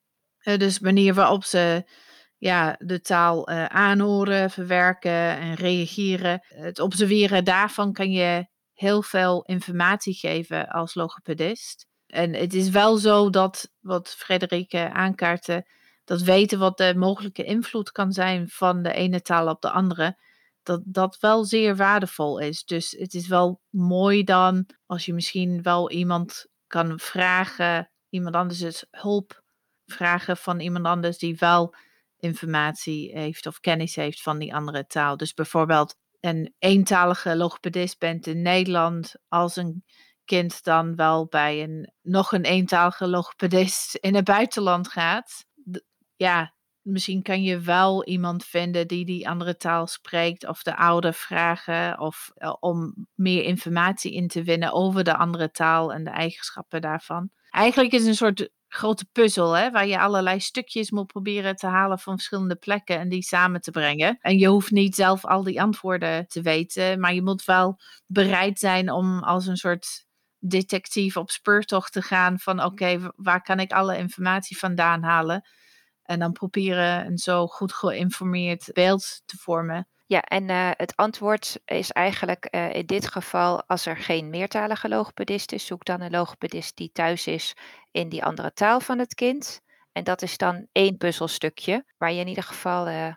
[0.43, 1.85] Uh, dus de manier waarop ze
[2.38, 6.44] ja, de taal uh, aanhoren, verwerken en reageren.
[6.46, 11.87] Het observeren daarvan kan je heel veel informatie geven als logopedist.
[12.07, 15.66] En het is wel zo dat, wat Frederike aankaartte,
[16.05, 20.18] dat weten wat de mogelijke invloed kan zijn van de ene taal op de andere,
[20.62, 22.64] dat dat wel zeer waardevol is.
[22.64, 28.85] Dus het is wel mooi dan als je misschien wel iemand kan vragen, iemand anders
[28.90, 29.42] hulp
[29.87, 31.74] vragen van iemand anders die wel
[32.19, 35.17] informatie heeft of kennis heeft van die andere taal.
[35.17, 39.85] Dus bijvoorbeeld een eentalige logopedist bent in Nederland, als een
[40.25, 45.45] kind dan wel bij een nog een eentalige logopedist in het buitenland gaat.
[46.17, 51.15] Ja, misschien kan je wel iemand vinden die die andere taal spreekt, of de ouder
[51.15, 56.11] vragen, of eh, om meer informatie in te winnen over de andere taal en de
[56.11, 57.31] eigenschappen daarvan.
[57.51, 61.99] Eigenlijk is een soort grote puzzel, hè, waar je allerlei stukjes moet proberen te halen
[61.99, 64.19] van verschillende plekken en die samen te brengen.
[64.21, 68.59] En je hoeft niet zelf al die antwoorden te weten, maar je moet wel bereid
[68.59, 70.07] zijn om als een soort
[70.39, 75.49] detectief op speurtocht te gaan van oké, waar kan ik alle informatie vandaan halen?
[76.03, 79.89] En dan proberen een zo goed geïnformeerd beeld te vormen.
[80.09, 84.88] Ja, en uh, het antwoord is eigenlijk uh, in dit geval, als er geen meertalige
[84.88, 87.57] logopedist is, zoek dan een logopedist die thuis is
[87.90, 89.61] in die andere taal van het kind.
[89.92, 93.14] En dat is dan één puzzelstukje waar je in ieder geval uh,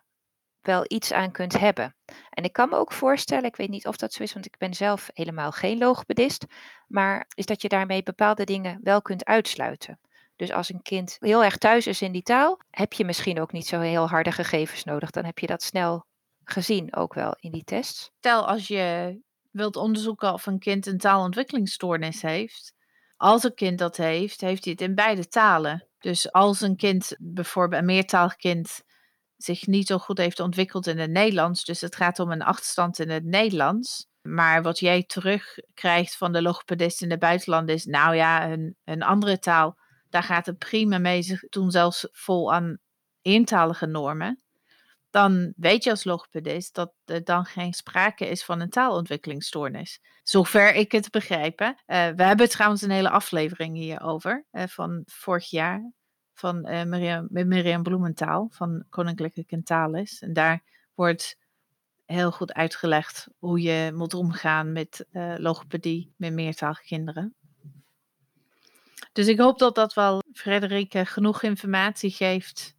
[0.62, 1.96] wel iets aan kunt hebben.
[2.30, 4.58] En ik kan me ook voorstellen, ik weet niet of dat zo is, want ik
[4.58, 6.46] ben zelf helemaal geen logopedist,
[6.88, 10.00] maar is dat je daarmee bepaalde dingen wel kunt uitsluiten.
[10.36, 13.52] Dus als een kind heel erg thuis is in die taal, heb je misschien ook
[13.52, 15.12] niet zo heel harde gegevens nodig.
[15.12, 16.06] Dan heb je dat snel
[16.44, 18.12] gezien ook wel in die tests.
[18.18, 19.20] Stel als je
[19.52, 22.74] wilt onderzoeken of een kind een taalontwikkelingsstoornis heeft.
[23.18, 25.88] Als een kind dat heeft, heeft hij het in beide talen.
[26.00, 28.82] Dus als een kind, bijvoorbeeld een meertalig kind,
[29.38, 33.00] zich niet zo goed heeft ontwikkeld in het Nederlands, dus het gaat om een achterstand
[33.00, 34.08] in het Nederlands.
[34.22, 39.04] Maar wat jij terugkrijgt van de logopedist in het buitenland is, nou ja, een, een
[39.04, 39.78] andere taal,
[40.10, 41.22] daar gaat het prima mee.
[41.22, 42.78] Ze doen zelfs vol aan
[43.22, 44.42] eentalige normen
[45.12, 50.02] dan weet je als logopedist dat er dan geen sprake is van een taalontwikkelingsstoornis.
[50.24, 51.62] Zover ik het begrijp.
[51.62, 55.92] Uh, we hebben trouwens een hele aflevering hierover uh, van vorig jaar
[56.34, 56.84] van uh,
[57.32, 60.22] Miriam, Bloementaal van Koninklijke Kentalis.
[60.22, 61.38] En daar wordt
[62.06, 65.06] heel goed uitgelegd hoe je moet omgaan met
[65.38, 67.36] logopedie met meertalige kinderen.
[69.12, 72.76] Dus ik hoop dat dat wel Frederike genoeg informatie geeft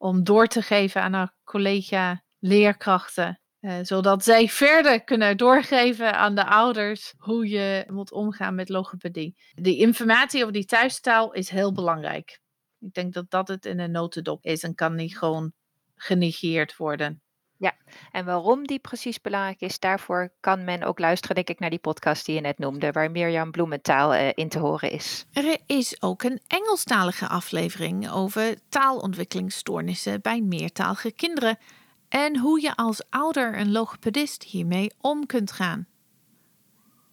[0.00, 3.40] om door te geven aan haar collega leerkrachten.
[3.60, 9.36] Uh, zodat zij verder kunnen doorgeven aan de ouders hoe je moet omgaan met logopedie.
[9.54, 12.40] Die informatie over die thuistaal is heel belangrijk.
[12.78, 15.52] Ik denk dat dat het in een notendop is en kan niet gewoon
[15.94, 17.22] genegeerd worden.
[17.60, 17.74] Ja,
[18.12, 21.78] en waarom die precies belangrijk is, daarvoor kan men ook luisteren, denk ik, naar die
[21.78, 25.26] podcast die je net noemde, waar Mirjam Bloementaal uh, in te horen is.
[25.32, 31.58] Er is ook een Engelstalige aflevering over taalontwikkelingsstoornissen bij meertalige kinderen
[32.08, 35.86] en hoe je als ouder een logopedist hiermee om kunt gaan.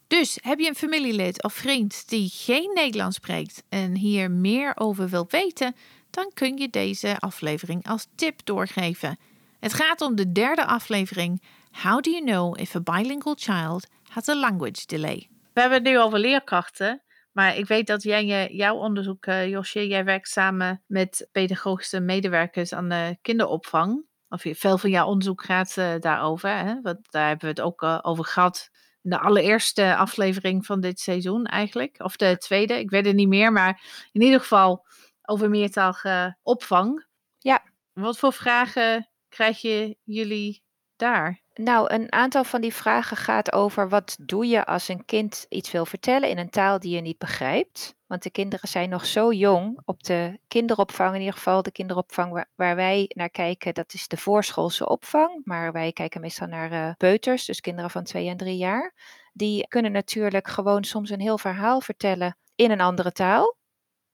[0.08, 5.10] Dus heb je een familielid of vriend die geen Nederlands spreekt en hier meer over
[5.10, 5.76] wil weten,
[6.10, 9.18] dan kun je deze aflevering als tip doorgeven.
[9.60, 11.44] Het gaat om de derde aflevering.
[11.72, 15.30] How do you know if a bilingual child has a language delay?
[15.54, 17.02] We hebben het nu over leerkrachten.
[17.32, 22.74] Maar ik weet dat jij jouw onderzoek, uh, Josje, jij werkt samen met pedagogische medewerkers
[22.74, 24.06] aan de kinderopvang.
[24.30, 26.50] Of veel van jouw onderzoek gaat uh, daarover.
[26.50, 26.82] Hè?
[26.82, 28.70] Want daar hebben we het ook uh, over gehad.
[29.02, 31.96] In de allereerste aflevering van dit seizoen eigenlijk.
[32.04, 33.52] Of de tweede, ik weet het niet meer.
[33.52, 34.86] Maar in ieder geval
[35.22, 37.06] over meertalige opvang.
[37.38, 37.64] Ja.
[37.94, 40.64] Wat voor vragen krijg je jullie
[40.96, 41.42] daar?
[41.54, 45.72] Nou, een aantal van die vragen gaat over wat doe je als een kind iets
[45.72, 47.96] wil vertellen in een taal die je niet begrijpt.
[48.08, 49.82] Want de kinderen zijn nog zo jong.
[49.86, 54.18] Op de kinderopvang, in ieder geval de kinderopvang waar, wij naar kijken, dat is de
[54.18, 55.42] voorschoolse opvang.
[55.44, 58.94] Maar wij kijken meestal naar uh, peuters, dus kinderen van twee en drie jaar.
[59.34, 63.58] Die kunnen natuurlijk gewoon soms een heel verhaal vertellen in een andere taal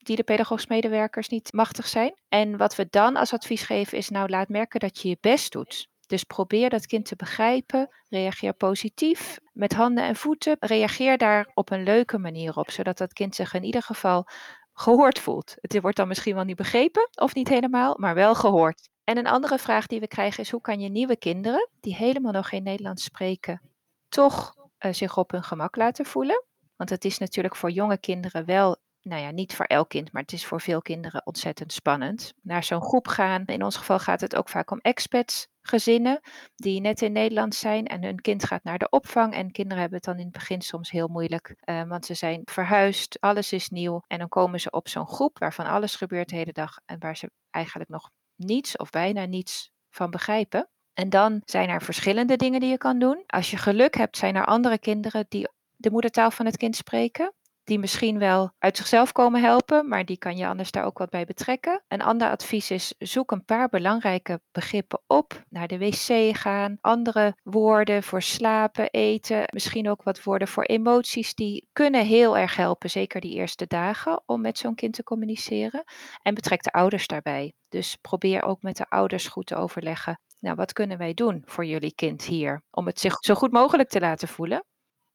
[0.05, 2.13] die de pedagogisch medewerkers niet machtig zijn.
[2.29, 5.51] En wat we dan als advies geven is, nou laat merken dat je je best
[5.51, 5.87] doet.
[6.07, 7.89] Dus probeer dat kind te begrijpen.
[8.09, 10.55] Reageer positief met handen en voeten.
[10.59, 14.27] Reageer daar op een leuke manier op, zodat dat kind zich in ieder geval
[14.73, 15.55] gehoord voelt.
[15.61, 18.89] Het wordt dan misschien wel niet begrepen of niet helemaal, maar wel gehoord.
[19.03, 22.31] En een andere vraag die we krijgen is: hoe kan je nieuwe kinderen die helemaal
[22.31, 23.61] nog geen Nederlands spreken,
[24.09, 26.43] toch uh, zich op hun gemak laten voelen?
[26.75, 30.21] Want het is natuurlijk voor jonge kinderen wel nou ja, niet voor elk kind, maar
[30.21, 32.33] het is voor veel kinderen ontzettend spannend.
[32.41, 33.45] Naar zo'n groep gaan.
[33.45, 36.19] In ons geval gaat het ook vaak om expats, gezinnen
[36.55, 39.33] die net in Nederland zijn en hun kind gaat naar de opvang.
[39.33, 42.41] En kinderen hebben het dan in het begin soms heel moeilijk, uh, want ze zijn
[42.45, 44.03] verhuisd, alles is nieuw.
[44.07, 47.17] En dan komen ze op zo'n groep waarvan alles gebeurt de hele dag en waar
[47.17, 50.69] ze eigenlijk nog niets of bijna niets van begrijpen.
[50.93, 53.23] En dan zijn er verschillende dingen die je kan doen.
[53.27, 57.33] Als je geluk hebt, zijn er andere kinderen die de moedertaal van het kind spreken.
[57.63, 61.09] Die misschien wel uit zichzelf komen helpen, maar die kan je anders daar ook wat
[61.09, 61.83] bij betrekken.
[61.87, 65.43] Een ander advies is: zoek een paar belangrijke begrippen op.
[65.49, 71.35] Naar de wc gaan, andere woorden voor slapen, eten, misschien ook wat woorden voor emoties.
[71.35, 75.83] Die kunnen heel erg helpen, zeker die eerste dagen, om met zo'n kind te communiceren.
[76.21, 77.53] En betrek de ouders daarbij.
[77.69, 80.19] Dus probeer ook met de ouders goed te overleggen.
[80.39, 83.89] Nou, wat kunnen wij doen voor jullie kind hier om het zich zo goed mogelijk
[83.89, 84.63] te laten voelen?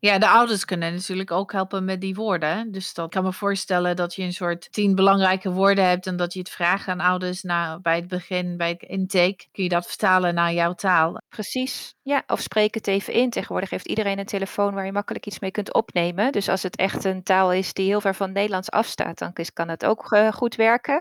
[0.00, 2.72] Ja, de ouders kunnen natuurlijk ook helpen met die woorden.
[2.72, 6.32] Dus dat kan me voorstellen dat je een soort tien belangrijke woorden hebt en dat
[6.32, 7.42] je het vraagt aan ouders
[7.82, 9.46] bij het begin, bij het intake.
[9.52, 11.20] Kun je dat vertalen naar jouw taal?
[11.28, 12.22] Precies, ja.
[12.26, 13.30] Of spreek het even in.
[13.30, 16.32] Tegenwoordig heeft iedereen een telefoon waar je makkelijk iets mee kunt opnemen.
[16.32, 19.68] Dus als het echt een taal is die heel ver van Nederlands afstaat, dan kan
[19.68, 21.00] het ook uh, goed werken.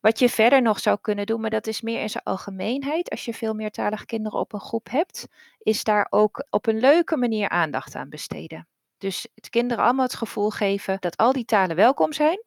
[0.00, 3.10] Wat je verder nog zou kunnen doen, maar dat is meer in zijn algemeenheid.
[3.10, 5.26] Als je veel meertalige kinderen op een groep hebt,
[5.58, 8.68] is daar ook op een leuke manier aandacht aan besteden.
[8.98, 12.44] Dus het kinderen allemaal het gevoel geven dat al die talen welkom zijn.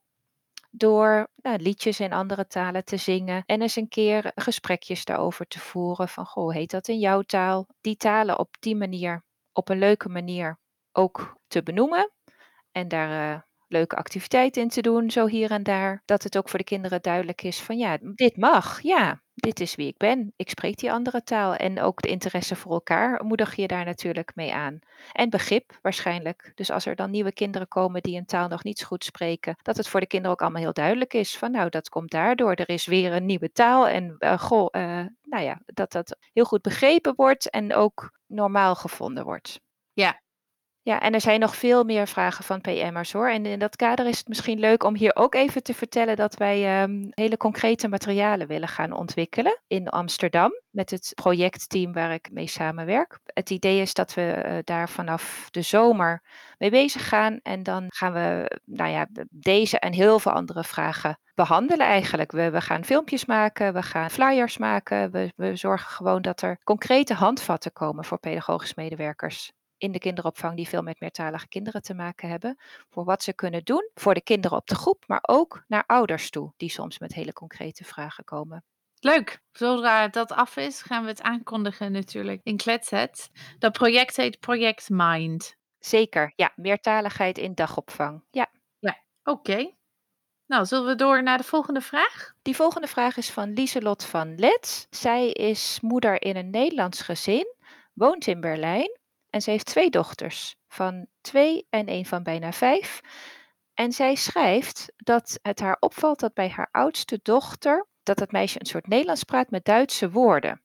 [0.72, 5.60] Door nou, liedjes in andere talen te zingen en eens een keer gesprekjes daarover te
[5.60, 6.10] voeren.
[6.10, 7.68] Van goh, heet dat in jouw taal?
[7.82, 10.60] Die talen op die manier, op een leuke manier
[10.92, 12.12] ook te benoemen.
[12.72, 13.42] En daar uh,
[13.74, 16.02] leuke activiteiten in te doen, zo hier en daar.
[16.06, 19.76] Dat het ook voor de kinderen duidelijk is van ja, dit mag, ja, dit is
[19.76, 20.34] wie ik ben.
[20.36, 21.56] Ik spreek die andere taal.
[21.56, 24.80] En ook de interesse voor elkaar moedig je daar natuurlijk mee aan.
[25.12, 26.52] En begrip waarschijnlijk.
[26.56, 29.56] Dus als er dan nieuwe kinderen komen die een taal nog niet zo goed spreken,
[29.62, 32.54] dat het voor de kinderen ook allemaal heel duidelijk is van nou, dat komt daardoor.
[32.54, 33.88] Er is weer een nieuwe taal.
[33.88, 38.76] En uh, goh, uh, nou ja, dat dat heel goed begrepen wordt en ook normaal
[38.76, 39.60] gevonden wordt.
[39.94, 40.22] Ja,
[40.86, 43.30] ja, en er zijn nog veel meer vragen van PM'ers hoor.
[43.30, 46.36] En in dat kader is het misschien leuk om hier ook even te vertellen dat
[46.36, 52.30] wij um, hele concrete materialen willen gaan ontwikkelen in Amsterdam met het projectteam waar ik
[52.32, 53.20] mee samenwerk.
[53.26, 56.22] Het idee is dat we uh, daar vanaf de zomer
[56.58, 61.20] mee bezig gaan en dan gaan we nou ja, deze en heel veel andere vragen
[61.36, 62.32] behandelen eigenlijk.
[62.32, 66.58] We, we gaan filmpjes maken, we gaan flyers maken, we, we zorgen gewoon dat er
[66.64, 69.52] concrete handvatten komen voor pedagogisch medewerkers
[69.84, 72.58] in de kinderopvang die veel met meertalige kinderen te maken hebben.
[72.90, 76.30] Voor wat ze kunnen doen voor de kinderen op de groep, maar ook naar ouders
[76.30, 78.64] toe, die soms met hele concrete vragen komen.
[79.00, 79.42] Leuk.
[79.52, 83.30] Zodra dat af is, gaan we het aankondigen natuurlijk in Kletset.
[83.60, 85.56] Dat project heet Project Mind.
[85.80, 86.52] Zeker, ja.
[86.56, 88.24] Meertaligheid in dagopvang.
[88.32, 88.52] Ja.
[88.80, 89.72] Ja, oké.
[90.46, 92.34] Nou, zullen we door naar de volgende vraag?
[92.42, 94.86] Die volgende vraag is van Lieselot van Letz.
[94.90, 97.56] Zij is moeder in een Nederlands gezin,
[97.94, 99.02] woont in Berlijn
[99.34, 103.02] en ze heeft twee dochters van twee en een van bijna vijf.
[103.74, 108.60] En zij schrijft dat het haar opvalt dat bij haar oudste dochter dat het meisje
[108.60, 110.62] een soort Nederlands praat met Duitse woorden.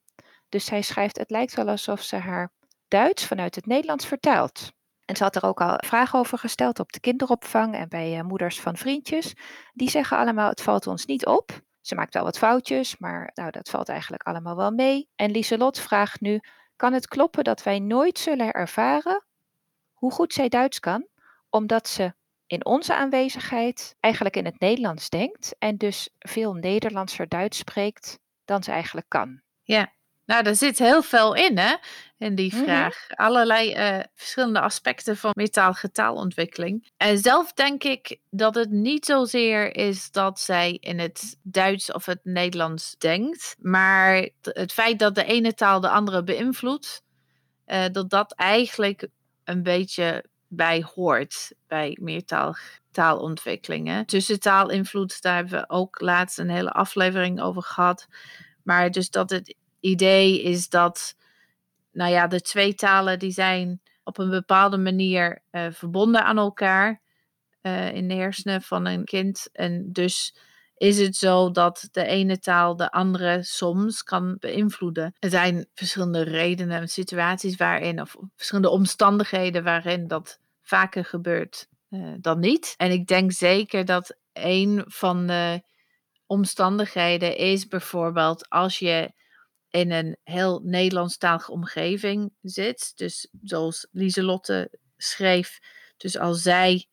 [0.48, 2.52] Dus zij schrijft: Het lijkt wel alsof ze haar
[2.88, 4.72] Duits vanuit het Nederlands vertaalt.
[5.04, 8.22] En ze had er ook al vragen over gesteld op de kinderopvang en bij uh,
[8.22, 9.35] moeders van vriendjes.
[9.72, 11.61] Die zeggen allemaal: Het valt ons niet op.
[11.81, 15.09] Ze maakt wel wat foutjes, maar nou, dat valt eigenlijk allemaal wel mee.
[15.14, 16.40] En Lieselot vraagt nu:
[16.79, 19.25] kan het kloppen dat wij nooit zullen ervaren
[19.93, 21.07] hoe goed zij Duits kan,
[21.51, 22.14] omdat ze
[22.47, 28.62] in onze aanwezigheid eigenlijk in het Nederlands denkt en dus veel Nederlandser Duits spreekt dan
[28.62, 29.43] ze eigenlijk kan.
[29.62, 29.93] Ja,
[30.29, 31.75] nou, daar zit heel veel in, hè,
[32.19, 32.64] in die mhm.
[32.64, 33.07] vraag.
[33.09, 36.91] Allerlei uh, verschillende aspecten van meertalige taalontwikkeling.
[36.97, 42.07] En zelf denk ik dat het niet zozeer is dat zij in het Duits of
[42.07, 47.03] het Nederlands denkt, maar het feit dat de ene taal de andere beïnvloedt,
[47.67, 49.09] uh, dat dat eigenlijk
[49.45, 54.07] een beetje bij hoort bij meertalige taalontwikkelingen.
[54.07, 58.07] Tussentaalinvloed, daar hebben we ook laatst een hele aflevering over gehad.
[58.62, 61.17] Maar dus dat het idee is dat,
[61.93, 67.01] nou ja, de twee talen die zijn op een bepaalde manier uh, verbonden aan elkaar
[67.62, 69.49] uh, in de hersenen van een kind.
[69.53, 70.37] En dus
[70.77, 75.14] is het zo dat de ene taal de andere soms kan beïnvloeden.
[75.19, 82.14] Er zijn verschillende redenen en situaties waarin, of verschillende omstandigheden waarin dat vaker gebeurt uh,
[82.21, 82.75] dan niet.
[82.77, 85.62] En ik denk zeker dat een van de
[86.27, 89.12] omstandigheden is bijvoorbeeld als je
[89.70, 92.92] in een heel Nederlandstalige omgeving zit.
[92.96, 95.59] Dus zoals Lieselotte schreef,
[95.96, 96.87] dus als zij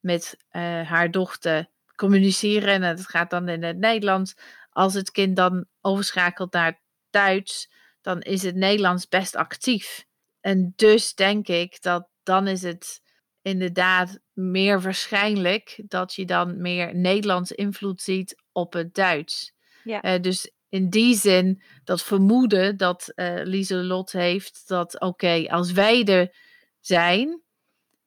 [0.00, 4.34] met uh, haar dochter communiceren en het gaat dan in het Nederlands,
[4.70, 10.04] als het kind dan overschakelt naar Duits, dan is het Nederlands best actief.
[10.40, 13.02] En dus denk ik dat dan is het
[13.42, 19.52] inderdaad meer waarschijnlijk dat je dan meer Nederlands invloed ziet op het Duits.
[19.84, 20.04] Ja.
[20.04, 26.04] Uh, dus in die zin dat vermoeden dat uh, Lieselot heeft dat oké, als wij
[26.04, 26.34] er
[26.80, 27.42] zijn,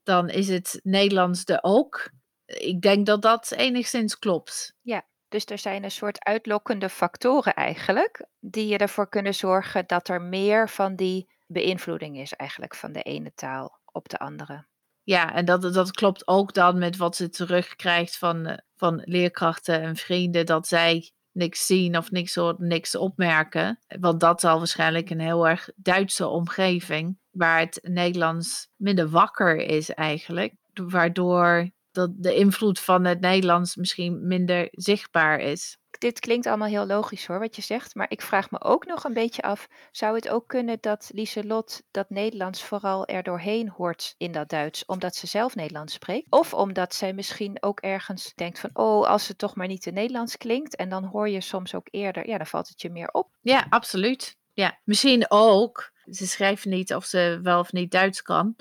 [0.03, 2.09] dan is het Nederlands er ook.
[2.45, 4.75] ik denk dat dat enigszins klopt.
[4.81, 10.21] Ja, dus er zijn een soort uitlokkende factoren eigenlijk, die ervoor kunnen zorgen dat er
[10.21, 14.65] meer van die beïnvloeding is eigenlijk van de ene taal op de andere.
[15.03, 19.81] Ja, en dat, dat klopt ook dan met wat ze terugkrijgt van, eh, van leerkrachten
[19.81, 23.79] en vrienden, dat zij niks zien of niks, niks opmerken.
[23.99, 29.89] Want dat zal waarschijnlijk een heel erg Duitse omgeving, waar het Nederlands minder wakker is
[29.89, 30.53] eigenlijk.
[30.73, 35.77] Waardoor dat de invloed van het Nederlands misschien minder zichtbaar is.
[36.03, 37.95] Dit klinkt allemaal heel logisch hoor, wat je zegt.
[37.95, 41.81] Maar ik vraag me ook nog een beetje af: zou het ook kunnen dat Lieselot
[41.91, 46.27] dat Nederlands vooral er doorheen hoort in dat Duits, omdat ze zelf Nederlands spreekt?
[46.31, 49.91] Of omdat zij misschien ook ergens denkt van: oh, als het toch maar niet te
[49.91, 50.75] Nederlands klinkt.
[50.75, 53.29] En dan hoor je soms ook eerder, ja, dan valt het je meer op.
[53.41, 54.37] Ja, absoluut.
[54.53, 55.91] Ja, misschien ook.
[56.05, 58.55] Ze schrijft niet of ze wel of niet Duits kan.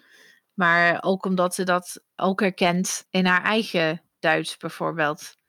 [0.55, 5.41] Maar ook omdat ze dat ook herkent in haar eigen Duits bijvoorbeeld.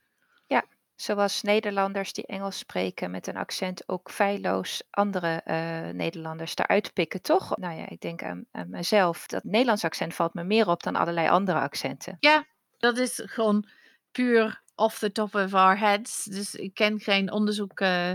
[1.03, 7.21] Zoals Nederlanders die Engels spreken met een accent ook feilloos andere uh, Nederlanders daaruit pikken,
[7.21, 7.57] toch?
[7.57, 9.27] Nou ja, ik denk aan, mezelf.
[9.27, 12.17] Dat Nederlands accent valt me meer op dan allerlei andere accenten.
[12.19, 12.45] Ja,
[12.77, 13.69] dat is gewoon
[14.11, 16.23] puur off the top of our heads.
[16.23, 18.11] Dus ik ken geen onderzoek uh,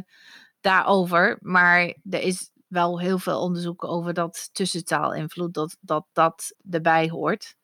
[0.61, 1.39] daarover.
[1.41, 7.57] Maar er is wel heel veel onderzoeken over dat tussentaalinvloed, dat, dat dat erbij hoort.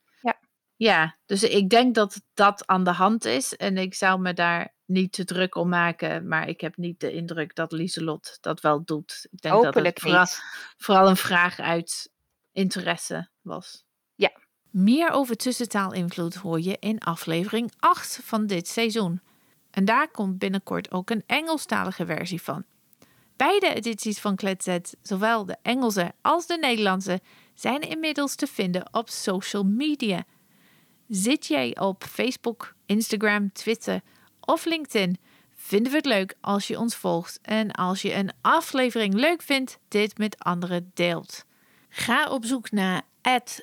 [0.84, 1.16] Ja.
[1.26, 5.12] Dus ik denk dat dat aan de hand is en ik zou me daar niet
[5.12, 9.26] te druk om maken, maar ik heb niet de indruk dat Lieselot dat wel doet.
[9.30, 10.26] Ik denk Hopelijk dat het vooral,
[10.76, 12.10] vooral een vraag uit
[12.52, 13.84] interesse was.
[14.14, 14.32] Ja.
[14.70, 19.20] Meer over tussentaalinvloed hoor je in aflevering 8 van dit seizoen.
[19.70, 22.64] En daar komt binnenkort ook een Engelstalige versie van.
[23.36, 27.20] Beide edities van Kletset, zowel de Engelse als de Nederlandse,
[27.54, 30.24] zijn inmiddels te vinden op social media.
[31.08, 34.00] Zit jij op Facebook, Instagram, Twitter
[34.40, 35.18] of LinkedIn?
[35.54, 39.78] Vinden we het leuk als je ons volgt en als je een aflevering leuk vindt,
[39.88, 41.44] dit met anderen deelt.
[41.88, 43.02] Ga op zoek naar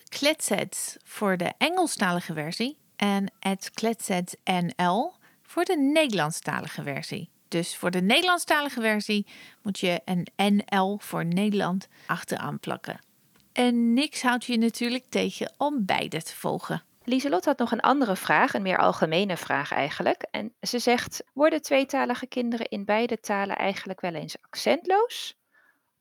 [0.10, 3.32] Kletsets voor de Engelstalige versie en
[3.74, 7.30] @kletsetsnl voor de Nederlandstalige versie.
[7.48, 9.28] Dus voor de Nederlandstalige versie
[9.62, 13.00] moet je een NL voor Nederland achteraan plakken.
[13.52, 16.84] En niks houdt je natuurlijk tegen om beide te volgen.
[17.04, 20.28] Lieselot had nog een andere vraag, een meer algemene vraag eigenlijk.
[20.32, 25.36] En ze zegt: Worden tweetalige kinderen in beide talen eigenlijk wel eens accentloos?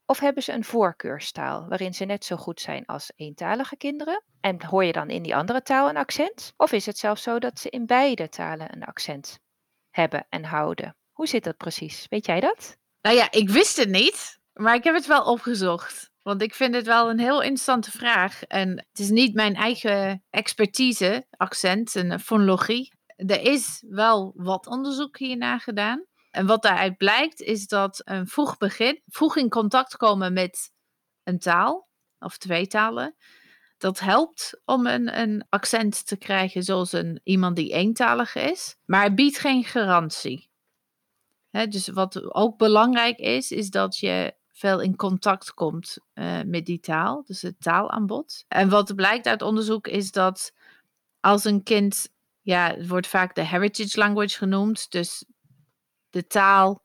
[0.06, 4.22] Of hebben ze een voorkeurstaal waarin ze net zo goed zijn als eentalige kinderen?
[4.40, 6.52] En hoor je dan in die andere taal een accent?
[6.56, 9.38] Of is het zelfs zo dat ze in beide talen een accent
[9.90, 10.96] hebben en houden?
[11.12, 12.06] Hoe zit dat precies?
[12.08, 12.76] Weet jij dat?
[13.00, 16.09] Nou ja, ik wist het niet, maar ik heb het wel opgezocht.
[16.22, 18.42] Want ik vind het wel een heel interessante vraag.
[18.42, 22.92] En het is niet mijn eigen expertise, accent en fonologie.
[23.16, 26.04] Er is wel wat onderzoek hierna gedaan.
[26.30, 30.72] En wat daaruit blijkt, is dat een vroeg begin, vroeg in contact komen met
[31.22, 33.16] een taal, of twee talen,
[33.78, 38.76] dat helpt om een, een accent te krijgen zoals een, iemand die eentalig is.
[38.84, 40.50] Maar het biedt geen garantie
[41.50, 46.80] dus wat ook belangrijk is, is dat je veel in contact komt uh, met die
[46.80, 48.44] taal, dus het taalaanbod.
[48.48, 50.52] En wat blijkt uit onderzoek is dat
[51.20, 52.08] als een kind,
[52.40, 55.24] ja, het wordt vaak de heritage language genoemd, dus
[56.10, 56.82] de taal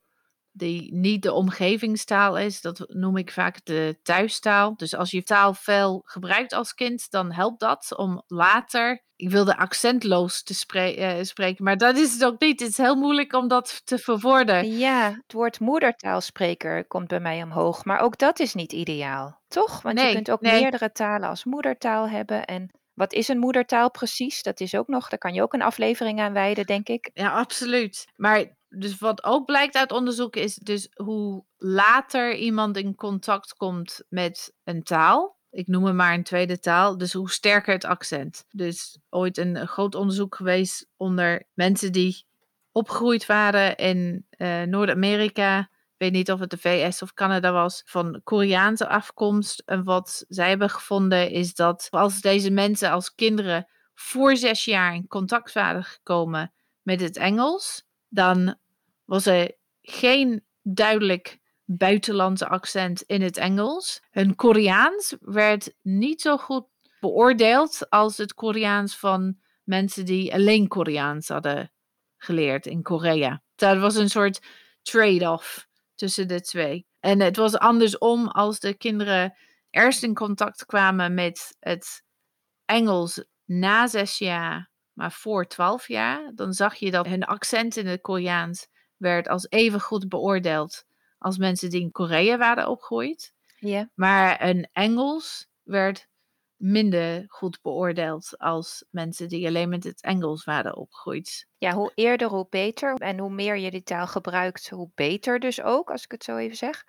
[0.55, 4.75] die niet de omgevingstaal is, dat noem ik vaak de thuistaal.
[4.75, 9.57] Dus als je taal veel gebruikt als kind, dan helpt dat om later, ik wilde
[9.57, 10.53] accentloos te
[10.97, 12.59] uh, spreken, maar dat is het ook niet.
[12.59, 14.77] Het is heel moeilijk om dat te verwoorden.
[14.77, 19.81] Ja, het woord moedertaalspreker komt bij mij omhoog, maar ook dat is niet ideaal, toch?
[19.81, 20.61] Want nee, je kunt ook nee.
[20.61, 24.43] meerdere talen als moedertaal hebben en wat is een moedertaal precies?
[24.43, 27.09] Dat is ook nog, daar kan je ook een aflevering aan wijden, denk ik.
[27.13, 28.07] Ja, absoluut.
[28.15, 28.45] Maar
[28.77, 34.53] dus wat ook blijkt uit onderzoek is dus hoe later iemand in contact komt met
[34.63, 35.37] een taal.
[35.49, 36.97] Ik noem het maar een tweede taal.
[36.97, 38.45] Dus hoe sterker het accent.
[38.49, 42.25] Dus ooit een groot onderzoek geweest onder mensen die
[42.71, 45.59] opgegroeid waren in uh, Noord-Amerika.
[45.59, 49.63] Ik weet niet of het de VS of Canada was, van Koreaanse afkomst.
[49.65, 54.95] En wat zij hebben gevonden is dat als deze mensen als kinderen voor zes jaar
[54.95, 58.57] in contact waren gekomen met het Engels, dan
[59.05, 64.01] was er geen duidelijk buitenlandse accent in het Engels.
[64.11, 66.65] Hun Koreaans werd niet zo goed
[66.99, 71.71] beoordeeld als het Koreaans van mensen die alleen Koreaans hadden
[72.17, 73.41] geleerd in Korea.
[73.55, 74.45] Dat was een soort
[74.81, 76.87] trade-off tussen de twee.
[76.99, 79.37] En het was andersom als de kinderen
[79.69, 82.03] eerst in contact kwamen met het
[82.65, 87.87] Engels na zes jaar maar voor 12 jaar, dan zag je dat hun accent in
[87.87, 88.67] het Koreaans
[88.97, 90.85] werd als even goed beoordeeld
[91.17, 93.33] als mensen die in Korea waren opgegroeid.
[93.59, 93.89] Ja.
[93.93, 96.07] Maar een Engels werd
[96.55, 101.47] minder goed beoordeeld als mensen die alleen met het Engels waren opgegroeid.
[101.57, 102.93] Ja, hoe eerder, hoe beter.
[102.93, 106.37] En hoe meer je die taal gebruikt, hoe beter dus ook, als ik het zo
[106.37, 106.83] even zeg.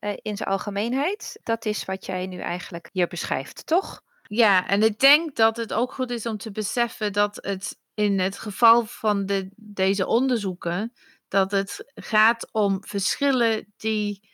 [0.00, 1.40] Uh, in zijn algemeenheid.
[1.42, 4.02] Dat is wat jij nu eigenlijk hier beschrijft, toch?
[4.22, 8.18] Ja, en ik denk dat het ook goed is om te beseffen dat het in
[8.18, 10.92] het geval van de, deze onderzoeken,
[11.30, 14.28] dat het gaat om verschillen die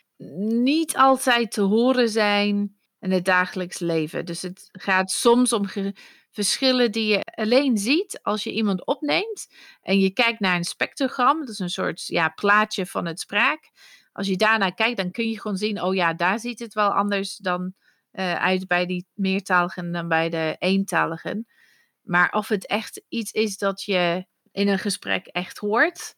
[0.63, 4.25] niet altijd te horen zijn in het dagelijks leven.
[4.25, 5.65] Dus het gaat soms om
[6.31, 9.47] verschillen die je alleen ziet als je iemand opneemt
[9.81, 11.39] en je kijkt naar een spectrogram.
[11.39, 13.71] Dat is een soort ja, plaatje van het spraak.
[14.11, 16.89] Als je daarnaar kijkt, dan kun je gewoon zien, oh ja, daar ziet het wel
[16.89, 17.73] anders dan
[18.11, 21.47] uh, uit bij die meertaligen dan bij de eentaligen.
[22.01, 26.15] Maar of het echt iets is dat je in een gesprek echt hoort,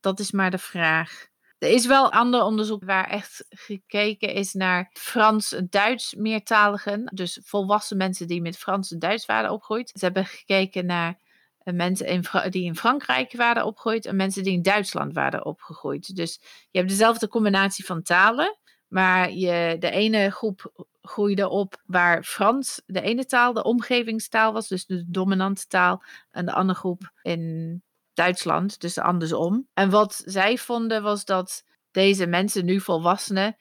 [0.00, 1.26] dat is maar de vraag.
[1.58, 7.10] Er is wel ander onderzoek waar echt gekeken is naar Frans en Duits meertaligen.
[7.14, 9.88] Dus volwassen mensen die met Frans en Duits waren opgegroeid.
[9.94, 11.18] Ze hebben gekeken naar
[11.58, 16.16] eh, mensen die in Frankrijk waren opgegroeid en mensen die in Duitsland waren opgegroeid.
[16.16, 16.40] Dus
[16.70, 22.82] je hebt dezelfde combinatie van talen, maar je, de ene groep groeide op waar Frans
[22.86, 27.82] de ene taal, de omgevingstaal was, dus de dominante taal, en de andere groep in
[28.18, 29.68] Duitsland, dus andersom.
[29.74, 33.56] En wat zij vonden was dat deze mensen, nu volwassenen,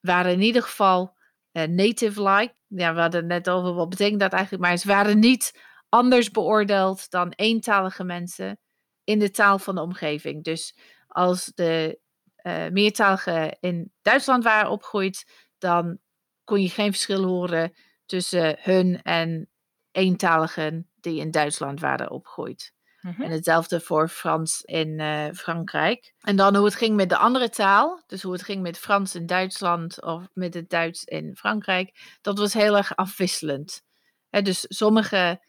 [0.00, 1.16] waren in ieder geval
[1.52, 2.54] uh, native-like.
[2.66, 6.30] Ja, we hadden het net over wat betekent dat eigenlijk, maar ze waren niet anders
[6.30, 8.58] beoordeeld dan eentalige mensen
[9.04, 10.44] in de taal van de omgeving.
[10.44, 12.00] Dus als de
[12.42, 15.98] uh, meertaligen in Duitsland waren opgegroeid, dan
[16.44, 17.72] kon je geen verschil horen
[18.06, 19.50] tussen hun en
[19.90, 22.75] eentaligen die in Duitsland waren opgegroeid.
[23.06, 23.22] Mhm.
[23.22, 26.14] En hetzelfde voor Frans in uh, Frankrijk.
[26.20, 28.02] En dan hoe het ging met de andere taal.
[28.06, 32.16] Dus hoe het ging met Frans in Duitsland of met het Duits in Frankrijk.
[32.20, 33.82] Dat was heel erg afwisselend.
[34.30, 35.44] dus sommige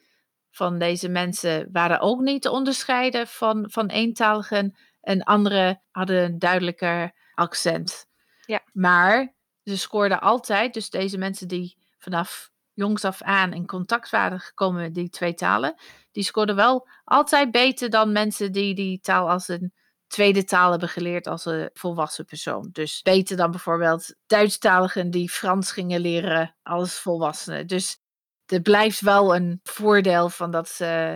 [0.52, 4.78] van deze mensen waren ook niet te onderscheiden van, van eentaligen.
[5.02, 8.08] En andere hadden een duidelijker accent.
[8.46, 8.62] Ja.
[8.74, 9.34] Maar
[9.64, 14.82] ze scoorden altijd, dus deze mensen die vanaf jongs af aan in contact waren gekomen
[14.82, 15.76] met die twee talen,
[16.12, 19.74] die scoorden wel altijd beter dan mensen die die taal als een
[20.08, 22.70] tweede taal hebben geleerd als een volwassen persoon.
[22.72, 27.68] Dus beter dan bijvoorbeeld Duitsstaligen die Frans gingen leren als volwassenen.
[27.68, 28.00] Dus
[28.46, 31.14] er blijft wel een voordeel van dat uh,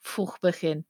[0.00, 0.86] vroeg begin.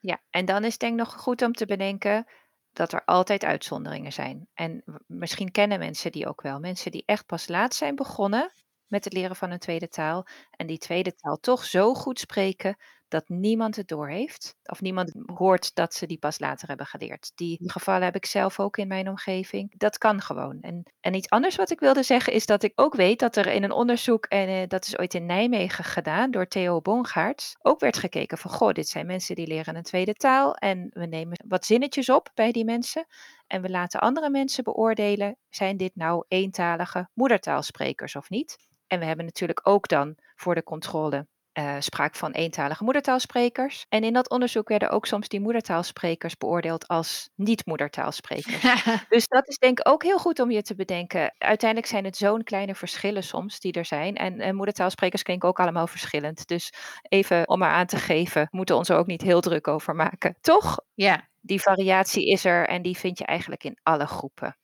[0.00, 2.26] Ja, en dan is denk ik nog goed om te bedenken
[2.72, 4.48] dat er altijd uitzonderingen zijn.
[4.54, 6.58] En misschien kennen mensen die ook wel.
[6.60, 8.52] Mensen die echt pas laat zijn begonnen
[8.88, 12.76] met het leren van een tweede taal en die tweede taal toch zo goed spreken
[13.08, 17.32] dat niemand het doorheeft of niemand hoort dat ze die pas later hebben geleerd.
[17.34, 19.78] Die gevallen heb ik zelf ook in mijn omgeving.
[19.78, 20.60] Dat kan gewoon.
[20.60, 23.46] En, en iets anders wat ik wilde zeggen is dat ik ook weet dat er
[23.46, 27.80] in een onderzoek, en eh, dat is ooit in Nijmegen gedaan door Theo Bongaerts, ook
[27.80, 31.44] werd gekeken van, goh, dit zijn mensen die leren een tweede taal en we nemen
[31.48, 33.06] wat zinnetjes op bij die mensen.
[33.46, 38.56] En we laten andere mensen beoordelen, zijn dit nou eentalige moedertaalsprekers of niet?
[38.86, 41.26] En we hebben natuurlijk ook dan voor de controle
[41.58, 43.86] uh, spraak van eentalige moedertaalsprekers.
[43.88, 48.62] En in dat onderzoek werden ook soms die moedertaalsprekers beoordeeld als niet-moedertaalsprekers.
[49.08, 51.34] dus dat is denk ik ook heel goed om je te bedenken.
[51.38, 54.14] Uiteindelijk zijn het zo'n kleine verschillen soms die er zijn.
[54.16, 56.46] En uh, moedertaalsprekers klinken ook allemaal verschillend.
[56.46, 56.72] Dus
[57.02, 59.94] even om maar aan te geven, moeten we ons er ook niet heel druk over
[59.94, 60.36] maken.
[60.40, 60.80] Toch?
[60.94, 61.28] Ja.
[61.40, 64.56] Die variatie is er en die vind je eigenlijk in alle groepen.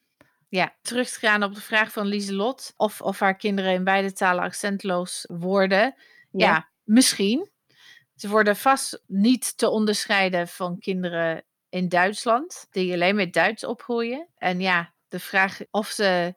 [0.52, 2.72] Ja, terug te gaan op de vraag van Lieselot.
[2.76, 5.94] Of, of haar kinderen in beide talen accentloos worden.
[6.30, 7.50] ja Misschien.
[8.14, 14.28] Ze worden vast niet te onderscheiden van kinderen in Duitsland, die alleen met Duits opgroeien.
[14.36, 16.34] En ja, de vraag of ze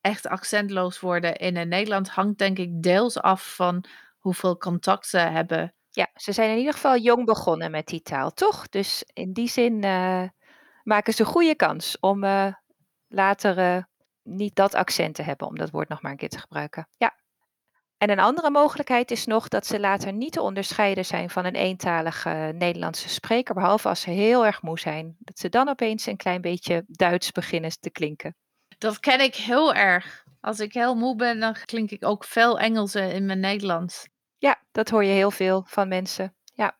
[0.00, 3.84] echt accentloos worden in Nederland hangt denk ik deels af van
[4.18, 5.74] hoeveel contact ze hebben.
[5.90, 8.68] Ja, ze zijn in ieder geval jong begonnen met die taal, toch?
[8.68, 10.22] Dus in die zin uh,
[10.82, 12.52] maken ze een goede kans om uh,
[13.08, 13.82] later uh,
[14.22, 16.88] niet dat accent te hebben, om dat woord nog maar een keer te gebruiken.
[16.96, 17.14] Ja.
[17.98, 21.54] En een andere mogelijkheid is nog dat ze later niet te onderscheiden zijn van een
[21.54, 25.16] eentalige Nederlandse spreker, behalve als ze heel erg moe zijn.
[25.18, 28.36] Dat ze dan opeens een klein beetje Duits beginnen te klinken.
[28.78, 30.24] Dat ken ik heel erg.
[30.40, 34.08] Als ik heel moe ben, dan klink ik ook veel Engels in mijn Nederlands.
[34.38, 36.34] Ja, dat hoor je heel veel van mensen.
[36.54, 36.78] Ja,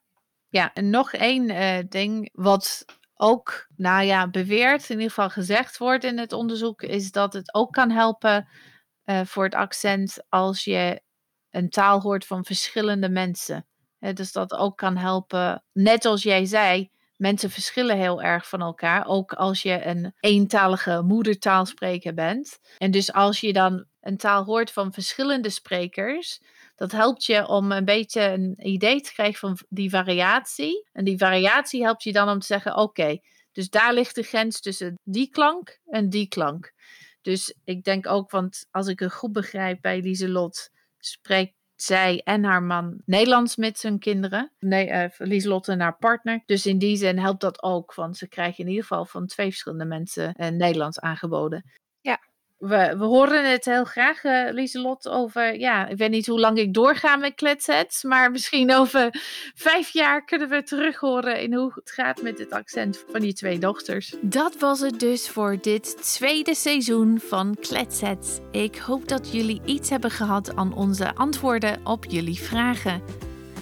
[0.48, 2.84] ja en nog één uh, ding wat
[3.16, 7.54] ook, nou ja, beweerd, in ieder geval gezegd wordt in het onderzoek, is dat het
[7.54, 8.48] ook kan helpen
[9.04, 11.00] uh, voor het accent als je
[11.50, 13.66] een taal hoort van verschillende mensen.
[13.98, 15.64] dus dat ook kan helpen.
[15.72, 19.06] Net als jij zei, mensen verschillen heel erg van elkaar.
[19.06, 22.58] Ook als je een eentalige moedertaalspreker bent.
[22.78, 26.40] En dus als je dan een taal hoort van verschillende sprekers,
[26.76, 30.88] dat helpt je om een beetje een idee te krijgen van die variatie.
[30.92, 33.18] En die variatie helpt je dan om te zeggen: oké,
[33.52, 36.72] dus daar ligt de grens tussen die klank en die klank.
[37.22, 42.44] Dus ik denk ook, want als ik het goed begrijp bij Lieselot, spreekt zij en
[42.44, 44.52] haar man Nederlands met zijn kinderen.
[44.58, 46.42] Nee, uh, Lieselot en haar partner.
[46.46, 49.48] Dus in die zin helpt dat ook, want ze krijgen in ieder geval van twee
[49.48, 51.70] verschillende mensen uh, Nederlands aangeboden.
[52.58, 56.74] We horen het heel graag, uh, Lieselot, over, ja, ik weet niet hoe lang ik
[56.74, 59.08] doorga met kletsets, maar misschien over
[59.54, 63.32] vijf jaar kunnen we terug horen in hoe het gaat met het accent van die
[63.32, 64.14] twee dochters.
[64.20, 68.38] Dat was het dus voor dit tweede seizoen van Kletsets.
[68.50, 73.02] Ik hoop dat jullie iets hebben gehad aan onze antwoorden op jullie vragen.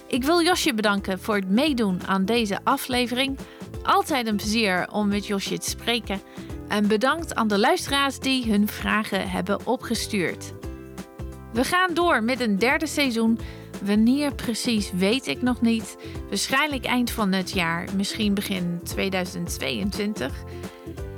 [0.07, 3.38] Ik wil Josje bedanken voor het meedoen aan deze aflevering.
[3.82, 6.20] Altijd een plezier om met Josje te spreken.
[6.69, 10.53] En bedankt aan de luisteraars die hun vragen hebben opgestuurd.
[11.53, 13.39] We gaan door met een derde seizoen.
[13.83, 15.97] Wanneer precies weet ik nog niet.
[16.29, 20.33] Waarschijnlijk eind van het jaar, misschien begin 2022.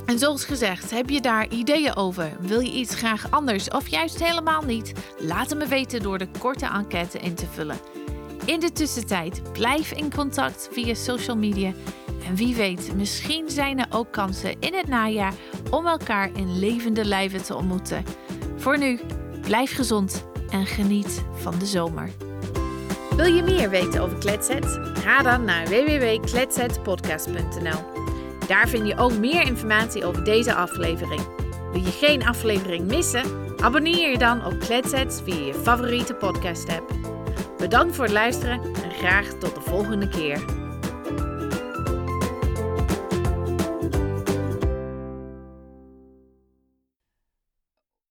[0.06, 2.36] En zoals gezegd, heb je daar ideeën over?
[2.40, 4.92] Wil je iets graag anders of juist helemaal niet?
[5.18, 7.78] Laat het me weten door de korte enquête in te vullen.
[8.44, 11.72] In de tussentijd, blijf in contact via social media
[12.26, 15.34] en wie weet, misschien zijn er ook kansen in het najaar
[15.70, 18.04] om elkaar in levende lijven te ontmoeten.
[18.56, 19.00] Voor nu,
[19.40, 22.10] blijf gezond en geniet van de zomer.
[23.16, 24.78] Wil je meer weten over Kletset?
[24.94, 28.04] Ga dan naar www.kletsetpodcast.nl.
[28.46, 31.22] Daar vind je ook meer informatie over deze aflevering.
[31.72, 33.24] Wil je geen aflevering missen?
[33.60, 36.94] Abonneer je dan op Kletsets via je favoriete podcast app.
[37.58, 40.65] Bedankt voor het luisteren en graag tot de volgende keer.